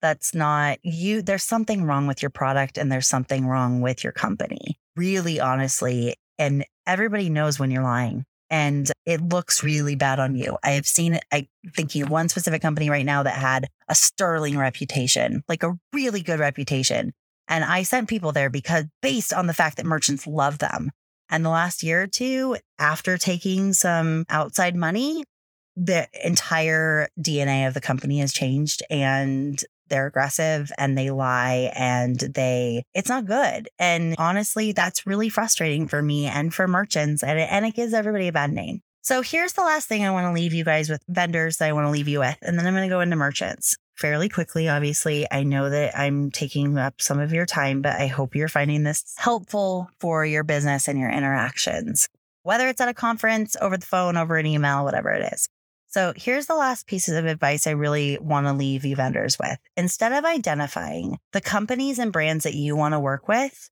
[0.00, 1.22] that's not you.
[1.22, 4.78] There's something wrong with your product and there's something wrong with your company.
[4.96, 6.14] Really, honestly.
[6.38, 10.56] And everybody knows when you're lying and it looks really bad on you.
[10.62, 11.18] I have seen.
[11.32, 15.76] I thinking of one specific company right now that had a sterling reputation, like a
[15.92, 17.12] really good reputation.
[17.48, 20.90] And I sent people there because based on the fact that merchants love them.
[21.30, 25.24] And the last year or two, after taking some outside money,
[25.78, 32.18] the entire DNA of the company has changed and they're aggressive and they lie and
[32.18, 33.68] they it's not good.
[33.78, 37.94] And honestly that's really frustrating for me and for merchants and it, and it gives
[37.94, 38.80] everybody a bad name.
[39.02, 41.72] So here's the last thing i want to leave you guys with vendors that i
[41.72, 44.68] want to leave you with and then i'm going to go into merchants fairly quickly
[44.68, 45.26] obviously.
[45.30, 48.82] I know that i'm taking up some of your time but i hope you're finding
[48.82, 52.08] this helpful for your business and your interactions
[52.42, 55.48] whether it's at a conference over the phone over an email whatever it is
[55.88, 59.58] so here's the last pieces of advice I really want to leave you vendors with.
[59.74, 63.70] Instead of identifying the companies and brands that you want to work with,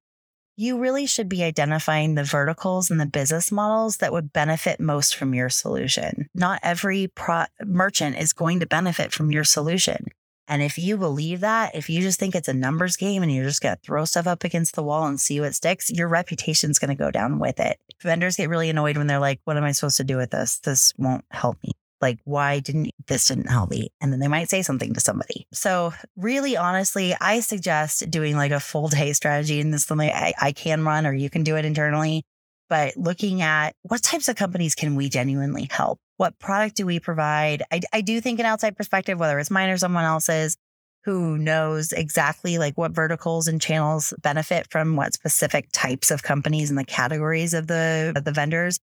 [0.56, 5.14] you really should be identifying the verticals and the business models that would benefit most
[5.14, 6.30] from your solution.
[6.34, 10.06] Not every pro- merchant is going to benefit from your solution.
[10.48, 13.44] And if you believe that, if you just think it's a numbers game and you're
[13.44, 16.78] just going to throw stuff up against the wall and see what sticks, your reputation's
[16.78, 17.78] going to go down with it.
[18.02, 20.60] Vendors get really annoyed when they're like, what am I supposed to do with this?
[20.60, 24.50] This won't help me like why didn't this didn't help me and then they might
[24.50, 25.46] say something to somebody.
[25.52, 30.10] So really honestly i suggest doing like a full day strategy and this is something
[30.10, 32.24] I, I can run or you can do it internally
[32.68, 35.98] but looking at what types of companies can we genuinely help?
[36.16, 37.62] What product do we provide?
[37.70, 40.56] I, I do think an outside perspective whether it's mine or someone else's
[41.04, 46.68] who knows exactly like what verticals and channels benefit from what specific types of companies
[46.68, 48.78] and the categories of the of the vendors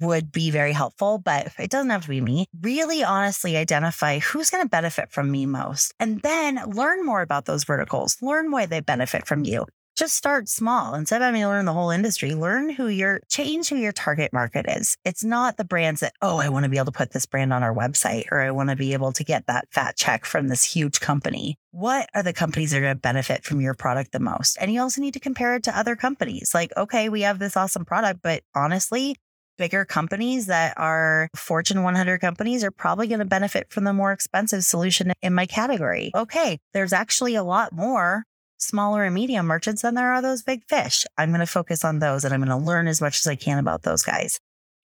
[0.00, 2.46] would be very helpful, but it doesn't have to be me.
[2.60, 7.46] Really honestly identify who's going to benefit from me most and then learn more about
[7.46, 9.66] those verticals, learn why they benefit from you.
[9.96, 10.94] Just start small.
[10.94, 14.30] Instead of having to learn the whole industry, learn who your change who your target
[14.30, 14.98] market is.
[15.06, 17.50] It's not the brands that, oh, I want to be able to put this brand
[17.50, 20.48] on our website or I want to be able to get that fat check from
[20.48, 21.56] this huge company.
[21.70, 24.58] What are the companies that are going to benefit from your product the most?
[24.60, 26.52] And you also need to compare it to other companies.
[26.52, 29.16] Like, okay, we have this awesome product, but honestly,
[29.58, 34.12] bigger companies that are Fortune 100 companies are probably going to benefit from the more
[34.12, 36.10] expensive solution in my category.
[36.14, 38.24] Okay, there's actually a lot more
[38.58, 41.04] smaller and medium merchants than there are those big fish.
[41.18, 43.36] I'm going to focus on those and I'm going to learn as much as I
[43.36, 44.38] can about those guys.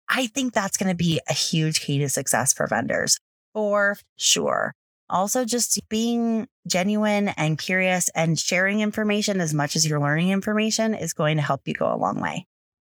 [0.09, 3.19] I think that's going to be a huge key to success for vendors
[3.53, 4.73] for sure.
[5.09, 10.93] Also, just being genuine and curious and sharing information as much as you're learning information
[10.93, 12.45] is going to help you go a long way.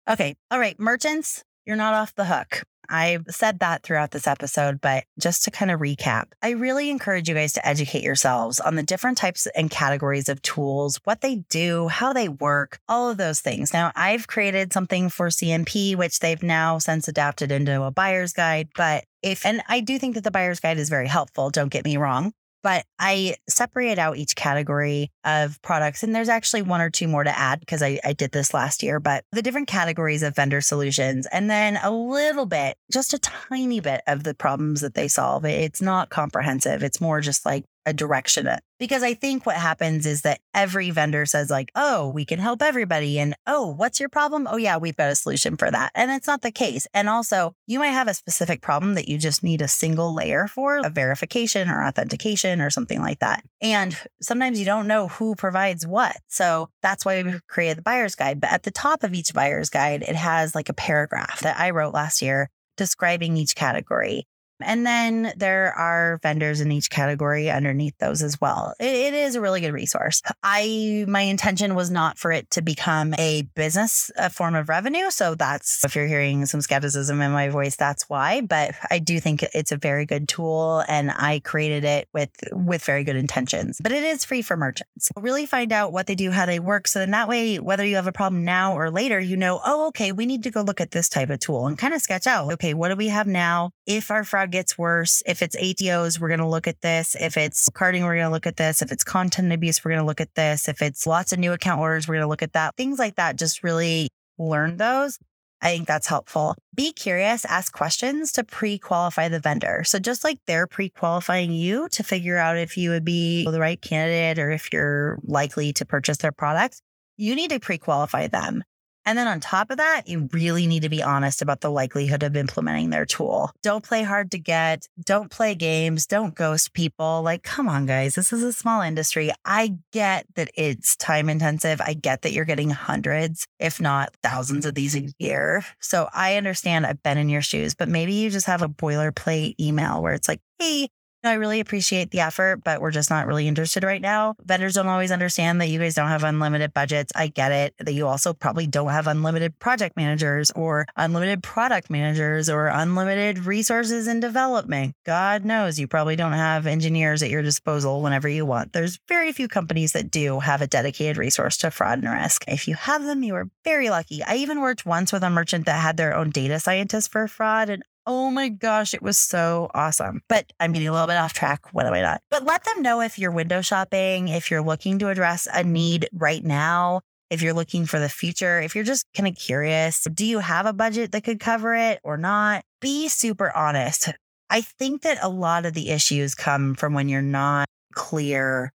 [0.07, 0.35] Okay.
[0.51, 0.79] All right.
[0.79, 2.63] Merchants, you're not off the hook.
[2.89, 7.29] I've said that throughout this episode, but just to kind of recap, I really encourage
[7.29, 11.37] you guys to educate yourselves on the different types and categories of tools, what they
[11.49, 13.73] do, how they work, all of those things.
[13.73, 18.69] Now, I've created something for CNP, which they've now since adapted into a buyer's guide.
[18.75, 21.85] But if, and I do think that the buyer's guide is very helpful, don't get
[21.85, 22.33] me wrong
[22.63, 26.01] but I separate out each category of products.
[26.01, 28.81] And there's actually one or two more to add because I, I did this last
[28.81, 33.19] year, but the different categories of vendor solutions, and then a little bit, just a
[33.19, 35.45] tiny bit of the problems that they solve.
[35.45, 36.83] It's not comprehensive.
[36.83, 38.61] It's more just like a direction it.
[38.79, 42.61] because I think what happens is that every vendor says like, "Oh, we can help
[42.61, 46.11] everybody," and "Oh, what's your problem?" "Oh yeah, we've got a solution for that," and
[46.11, 46.85] it's not the case.
[46.93, 50.47] And also, you might have a specific problem that you just need a single layer
[50.47, 53.43] for, a verification or authentication or something like that.
[53.61, 58.15] And sometimes you don't know who provides what, so that's why we created the buyer's
[58.15, 58.41] guide.
[58.41, 61.69] But at the top of each buyer's guide, it has like a paragraph that I
[61.69, 64.25] wrote last year describing each category.
[64.65, 68.73] And then there are vendors in each category underneath those as well.
[68.79, 70.21] It, it is a really good resource.
[70.41, 75.09] I my intention was not for it to become a business, a form of revenue.
[75.11, 78.41] So that's if you're hearing some skepticism in my voice, that's why.
[78.41, 82.83] But I do think it's a very good tool, and I created it with with
[82.83, 83.79] very good intentions.
[83.81, 85.09] But it is free for merchants.
[85.15, 87.95] Really find out what they do, how they work, so then that way, whether you
[87.95, 90.81] have a problem now or later, you know, oh, okay, we need to go look
[90.81, 93.27] at this type of tool and kind of sketch out, okay, what do we have
[93.27, 93.71] now?
[93.85, 95.21] If our fraud gets worse.
[95.25, 97.15] If it's ATOs, we're going to look at this.
[97.19, 98.81] If it's carding, we're going to look at this.
[98.81, 100.69] If it's content abuse, we're going to look at this.
[100.69, 102.77] If it's lots of new account orders, we're going to look at that.
[102.77, 103.37] Things like that.
[103.37, 105.19] Just really learn those.
[105.61, 106.55] I think that's helpful.
[106.75, 109.83] Be curious, ask questions to pre qualify the vendor.
[109.85, 113.59] So, just like they're pre qualifying you to figure out if you would be the
[113.59, 116.81] right candidate or if you're likely to purchase their product,
[117.15, 118.63] you need to pre qualify them.
[119.05, 122.23] And then on top of that, you really need to be honest about the likelihood
[122.23, 123.51] of implementing their tool.
[123.61, 124.87] Don't play hard to get.
[125.03, 126.05] Don't play games.
[126.05, 127.21] Don't ghost people.
[127.21, 128.15] Like, come on, guys.
[128.15, 129.31] This is a small industry.
[129.45, 131.81] I get that it's time intensive.
[131.81, 135.65] I get that you're getting hundreds, if not thousands of these a year.
[135.79, 139.55] So I understand I've been in your shoes, but maybe you just have a boilerplate
[139.59, 140.87] email where it's like, hey,
[141.25, 144.35] I really appreciate the effort, but we're just not really interested right now.
[144.43, 147.13] Vendors don't always understand that you guys don't have unlimited budgets.
[147.15, 147.73] I get it.
[147.79, 153.45] That you also probably don't have unlimited project managers or unlimited product managers or unlimited
[153.45, 154.95] resources in development.
[155.05, 158.73] God knows you probably don't have engineers at your disposal whenever you want.
[158.73, 162.43] There's very few companies that do have a dedicated resource to fraud and risk.
[162.49, 164.21] If you have them, you are very lucky.
[164.23, 167.69] I even worked once with a merchant that had their own data scientist for fraud,
[167.69, 170.21] and Oh my gosh, it was so awesome.
[170.27, 171.73] But I'm getting a little bit off track.
[171.73, 172.21] What am I not?
[172.29, 176.09] But let them know if you're window shopping, if you're looking to address a need
[176.11, 180.25] right now, if you're looking for the future, if you're just kind of curious, do
[180.25, 182.63] you have a budget that could cover it or not?
[182.81, 184.09] Be super honest.
[184.49, 188.71] I think that a lot of the issues come from when you're not clear,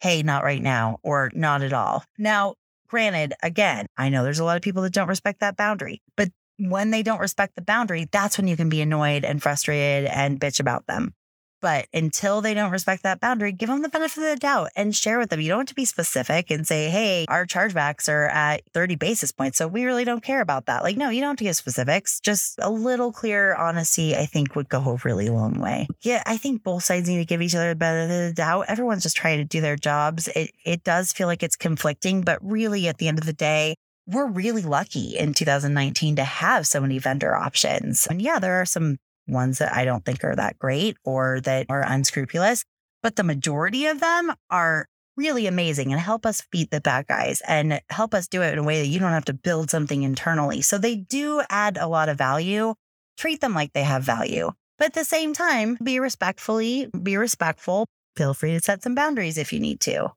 [0.00, 2.04] hey, not right now, or not at all.
[2.18, 2.54] Now,
[2.88, 6.28] granted, again, I know there's a lot of people that don't respect that boundary, but
[6.58, 10.40] when they don't respect the boundary, that's when you can be annoyed and frustrated and
[10.40, 11.14] bitch about them.
[11.62, 14.94] But until they don't respect that boundary, give them the benefit of the doubt and
[14.94, 15.40] share with them.
[15.40, 19.32] You don't have to be specific and say, hey, our chargebacks are at 30 basis
[19.32, 19.58] points.
[19.58, 20.82] So we really don't care about that.
[20.82, 22.20] Like, no, you don't have to give specifics.
[22.20, 25.88] Just a little clear honesty, I think, would go a really long way.
[26.02, 28.66] Yeah, I think both sides need to give each other the benefit of the doubt.
[28.68, 30.28] Everyone's just trying to do their jobs.
[30.28, 33.76] It, it does feel like it's conflicting, but really at the end of the day,
[34.06, 38.06] we're really lucky in 2019 to have so many vendor options.
[38.06, 41.66] And yeah, there are some ones that I don't think are that great or that
[41.68, 42.64] are unscrupulous,
[43.02, 44.86] but the majority of them are
[45.16, 48.58] really amazing and help us beat the bad guys and help us do it in
[48.58, 50.60] a way that you don't have to build something internally.
[50.60, 52.74] So they do add a lot of value.
[53.16, 54.52] Treat them like they have value.
[54.78, 57.86] But at the same time, be respectfully, be respectful.
[58.14, 60.10] Feel free to set some boundaries if you need to.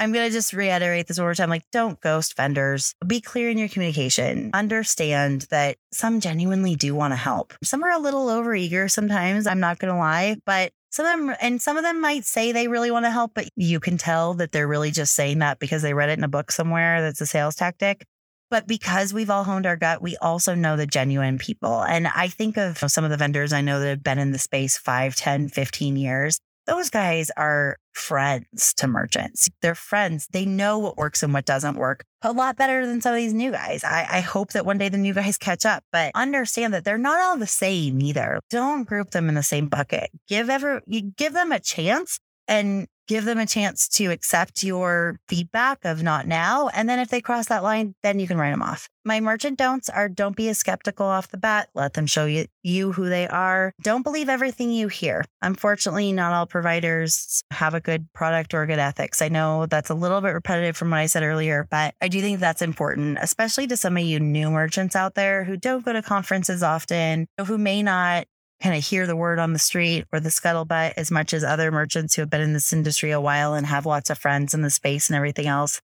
[0.00, 1.50] I'm going to just reiterate this one more time.
[1.50, 2.94] Like, don't ghost vendors.
[3.06, 4.48] Be clear in your communication.
[4.54, 7.52] Understand that some genuinely do want to help.
[7.62, 9.46] Some are a little overeager sometimes.
[9.46, 12.50] I'm not going to lie, but some of them, and some of them might say
[12.50, 15.58] they really want to help, but you can tell that they're really just saying that
[15.58, 18.06] because they read it in a book somewhere that's a sales tactic.
[18.48, 21.82] But because we've all honed our gut, we also know the genuine people.
[21.84, 24.38] And I think of some of the vendors I know that have been in the
[24.38, 26.40] space 5, 10, 15 years
[26.70, 29.48] those guys are friends to merchants.
[29.60, 30.28] They're friends.
[30.30, 33.34] They know what works and what doesn't work a lot better than some of these
[33.34, 33.82] new guys.
[33.82, 36.98] I, I hope that one day the new guys catch up, but understand that they're
[36.98, 38.40] not all the same either.
[38.50, 40.10] Don't group them in the same bucket.
[40.28, 40.82] Give ever
[41.16, 46.28] give them a chance and give them a chance to accept your feedback of not
[46.28, 46.68] now.
[46.68, 48.88] And then if they cross that line, then you can write them off.
[49.04, 51.70] My merchant don'ts are don't be as skeptical off the bat.
[51.74, 53.72] Let them show you, you who they are.
[53.82, 55.24] Don't believe everything you hear.
[55.42, 59.20] Unfortunately, not all providers have a good product or good ethics.
[59.22, 62.20] I know that's a little bit repetitive from what I said earlier, but I do
[62.20, 65.92] think that's important, especially to some of you new merchants out there who don't go
[65.92, 68.26] to conferences often, who may not
[68.62, 71.70] kind of hear the word on the street or the scuttlebutt as much as other
[71.70, 74.62] merchants who have been in this industry a while and have lots of friends in
[74.62, 75.80] the space and everything else.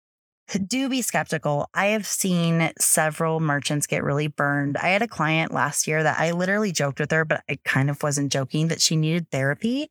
[0.67, 1.69] Do be skeptical.
[1.75, 4.77] I have seen several merchants get really burned.
[4.77, 7.91] I had a client last year that I literally joked with her, but I kind
[7.91, 9.89] of wasn't joking that she needed therapy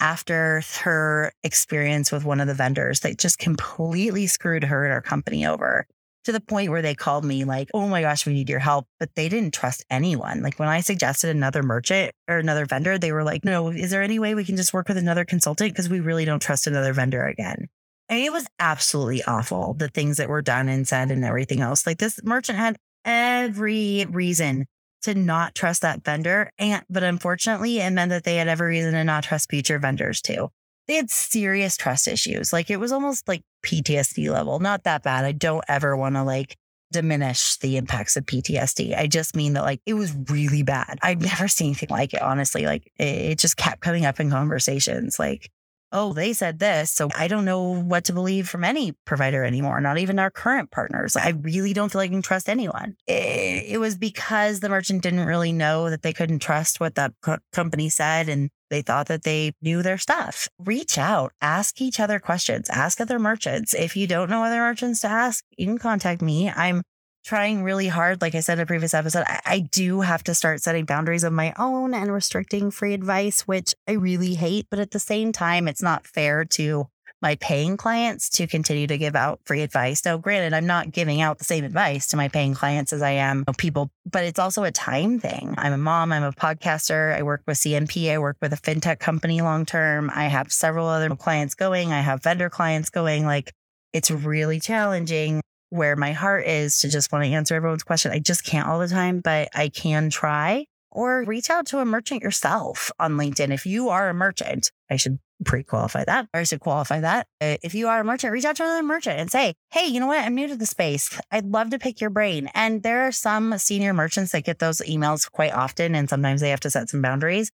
[0.00, 5.00] after her experience with one of the vendors that just completely screwed her and her
[5.00, 5.86] company over
[6.24, 8.86] to the point where they called me like, oh my gosh, we need your help.
[8.98, 10.42] But they didn't trust anyone.
[10.42, 14.02] Like when I suggested another merchant or another vendor, they were like, no, is there
[14.02, 15.72] any way we can just work with another consultant?
[15.72, 17.68] Because we really don't trust another vendor again.
[18.08, 21.86] And it was absolutely awful, the things that were done and said and everything else.
[21.86, 24.66] Like this merchant had every reason
[25.02, 26.50] to not trust that vendor.
[26.58, 30.20] And, but unfortunately, it meant that they had every reason to not trust future vendors
[30.20, 30.48] too
[30.86, 32.52] they had serious trust issues.
[32.52, 35.24] Like it was almost like PTSD level, not that bad.
[35.24, 36.56] I don't ever want to like
[36.92, 38.96] diminish the impacts of PTSD.
[38.96, 40.98] I just mean that like it was really bad.
[41.02, 42.66] I've never seen anything like it, honestly.
[42.66, 45.18] Like it, just kept coming up in conversations.
[45.18, 45.50] Like,
[45.90, 46.90] oh, they said this.
[46.90, 50.70] So I don't know what to believe from any provider anymore, not even our current
[50.70, 51.16] partners.
[51.16, 52.96] I really don't feel like I can trust anyone.
[53.06, 57.12] It, it was because the merchant didn't really know that they couldn't trust what that
[57.22, 58.28] co- company said.
[58.28, 60.48] And they thought that they knew their stuff.
[60.58, 63.72] Reach out, ask each other questions, ask other merchants.
[63.72, 66.50] If you don't know other merchants to ask, you can contact me.
[66.50, 66.82] I'm
[67.24, 68.20] trying really hard.
[68.20, 71.24] Like I said in a previous episode, I, I, do have to start setting boundaries
[71.24, 74.66] of my own and restricting free advice, which I really hate.
[74.70, 76.88] But at the same time, it's not fair to
[77.24, 80.04] my paying clients to continue to give out free advice.
[80.04, 83.12] Now, granted, I'm not giving out the same advice to my paying clients as I
[83.12, 85.54] am people, but it's also a time thing.
[85.56, 88.98] I'm a mom, I'm a podcaster, I work with CNP, I work with a fintech
[88.98, 90.10] company long term.
[90.14, 93.24] I have several other clients going, I have vendor clients going.
[93.24, 93.54] Like
[93.94, 98.12] it's really challenging where my heart is to just want to answer everyone's question.
[98.12, 101.86] I just can't all the time, but I can try or reach out to a
[101.86, 103.50] merchant yourself on LinkedIn.
[103.50, 107.26] If you are a merchant, I should pre-qualify that or should qualify that.
[107.40, 110.00] Uh, if you are a merchant, reach out to another merchant and say, Hey, you
[110.00, 110.24] know what?
[110.24, 111.18] I'm new to the space.
[111.30, 112.48] I'd love to pick your brain.
[112.54, 115.94] And there are some senior merchants that get those emails quite often.
[115.94, 117.50] And sometimes they have to set some boundaries.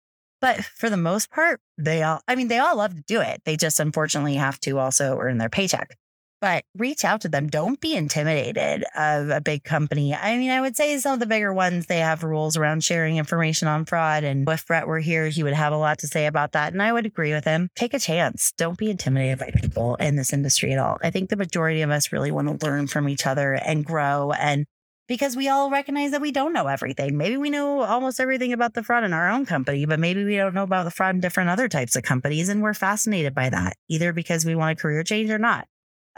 [0.41, 3.43] But for the most part, they all, I mean, they all love to do it.
[3.45, 5.97] They just unfortunately have to also earn their paycheck
[6.45, 7.49] but reach out to them.
[7.49, 10.14] Don't be intimidated of a big company.
[10.14, 13.16] I mean, I would say some of the bigger ones, they have rules around sharing
[13.16, 14.24] information on fraud.
[14.24, 16.74] And if Brett were here, he would have a lot to say about that.
[16.74, 17.70] And I would agree with him.
[17.74, 18.53] Take a chance.
[18.59, 20.99] Don't be intimidated by people in this industry at all.
[21.03, 24.32] I think the majority of us really want to learn from each other and grow
[24.32, 24.66] and
[25.09, 27.16] because we all recognize that we don't know everything.
[27.16, 30.36] Maybe we know almost everything about the fraud in our own company, but maybe we
[30.36, 32.51] don't know about the fraud in different other types of companies.
[32.51, 35.68] And we're fascinated by that, either because we want a career change or not.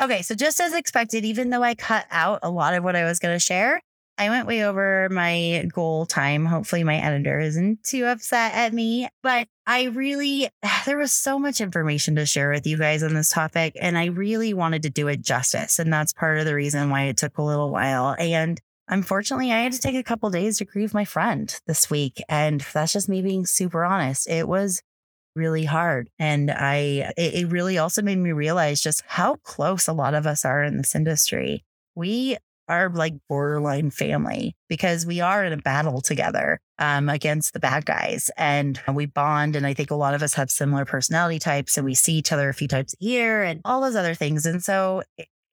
[0.00, 3.04] Okay, so just as expected, even though I cut out a lot of what I
[3.04, 3.80] was going to share,
[4.18, 6.46] I went way over my goal time.
[6.46, 10.48] Hopefully, my editor isn't too upset at me, but I really,
[10.86, 14.06] there was so much information to share with you guys on this topic, and I
[14.06, 15.78] really wanted to do it justice.
[15.78, 18.14] And that's part of the reason why it took a little while.
[18.18, 22.22] And unfortunately, I had to take a couple days to grieve my friend this week.
[22.28, 24.28] And that's just me being super honest.
[24.28, 24.82] It was
[25.36, 26.08] really hard.
[26.18, 30.44] And I, it, really also made me realize just how close a lot of us
[30.44, 31.64] are in this industry.
[31.94, 32.36] We
[32.68, 37.86] are like borderline family because we are in a battle together um, against the bad
[37.86, 39.54] guys and we bond.
[39.54, 42.32] And I think a lot of us have similar personality types and we see each
[42.32, 44.46] other a few times a year and all those other things.
[44.46, 45.02] And so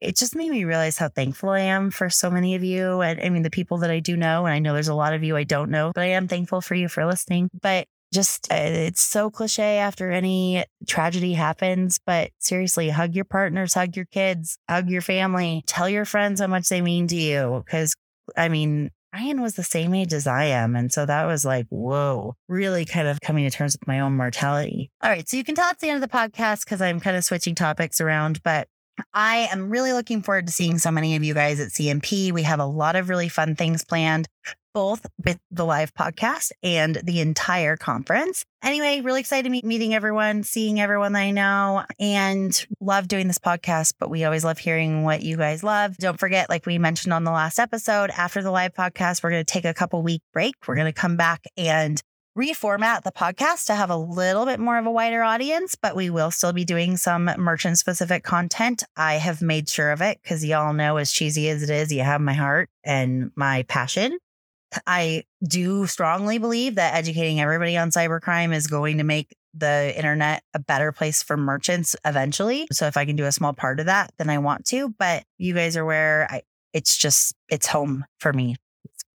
[0.03, 3.01] it just made me realize how thankful I am for so many of you.
[3.01, 5.13] And I mean, the people that I do know, and I know there's a lot
[5.13, 7.49] of you I don't know, but I am thankful for you for listening.
[7.61, 13.73] But just uh, it's so cliche after any tragedy happens but seriously hug your partners
[13.73, 17.63] hug your kids hug your family tell your friends how much they mean to you
[17.65, 17.93] because
[18.37, 20.75] i mean Ryan was the same age as I am.
[20.75, 24.17] And so that was like, whoa, really kind of coming to terms with my own
[24.17, 24.89] mortality.
[25.03, 25.29] All right.
[25.29, 27.53] So you can tell it's the end of the podcast because I'm kind of switching
[27.53, 28.67] topics around, but
[29.13, 32.31] I am really looking forward to seeing so many of you guys at CNP.
[32.31, 34.27] We have a lot of really fun things planned
[34.73, 38.43] both with the live podcast and the entire conference.
[38.63, 43.27] Anyway, really excited to meet meeting everyone, seeing everyone that I know, and love doing
[43.27, 43.93] this podcast.
[43.99, 45.95] But we always love hearing what you guys love.
[45.97, 49.45] Don't forget, like we mentioned on the last episode, after the live podcast, we're going
[49.45, 50.55] to take a couple week break.
[50.67, 52.01] We're going to come back and
[52.37, 56.09] reformat the podcast to have a little bit more of a wider audience, but we
[56.09, 58.83] will still be doing some merchant specific content.
[58.97, 62.01] I have made sure of it because y'all know, as cheesy as it is, you
[62.01, 64.17] have my heart and my passion.
[64.87, 70.41] I do strongly believe that educating everybody on cybercrime is going to make the internet
[70.55, 72.67] a better place for merchants eventually.
[72.71, 74.89] So if I can do a small part of that, then I want to.
[74.89, 76.41] But you guys are where I,
[76.73, 78.55] it's just, it's home for me.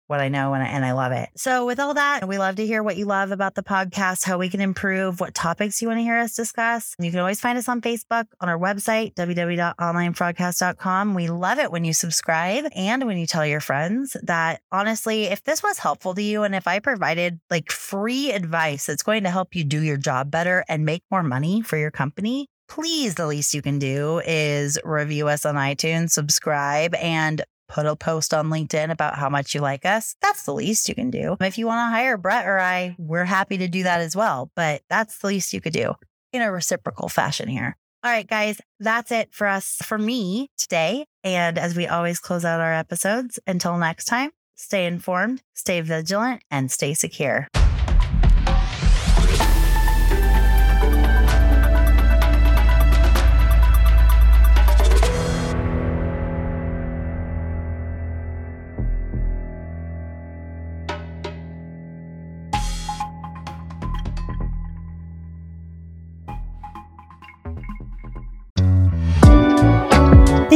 [0.07, 1.29] What I know and I, and I love it.
[1.35, 4.37] So, with all that, we love to hear what you love about the podcast, how
[4.37, 6.95] we can improve, what topics you want to hear us discuss.
[6.99, 11.13] You can always find us on Facebook, on our website, www.onlinefraudcast.com.
[11.13, 15.43] We love it when you subscribe and when you tell your friends that honestly, if
[15.43, 19.29] this was helpful to you and if I provided like free advice that's going to
[19.29, 23.27] help you do your job better and make more money for your company, please, the
[23.27, 28.49] least you can do is review us on iTunes, subscribe, and put a post on
[28.49, 30.15] LinkedIn about how much you like us.
[30.21, 31.37] That's the least you can do.
[31.39, 34.51] If you want to hire Brett or I, we're happy to do that as well.
[34.55, 35.95] But that's the least you could do
[36.33, 37.77] in a reciprocal fashion here.
[38.03, 41.05] All right, guys, that's it for us, for me today.
[41.23, 46.43] And as we always close out our episodes, until next time, stay informed, stay vigilant,
[46.49, 47.47] and stay secure.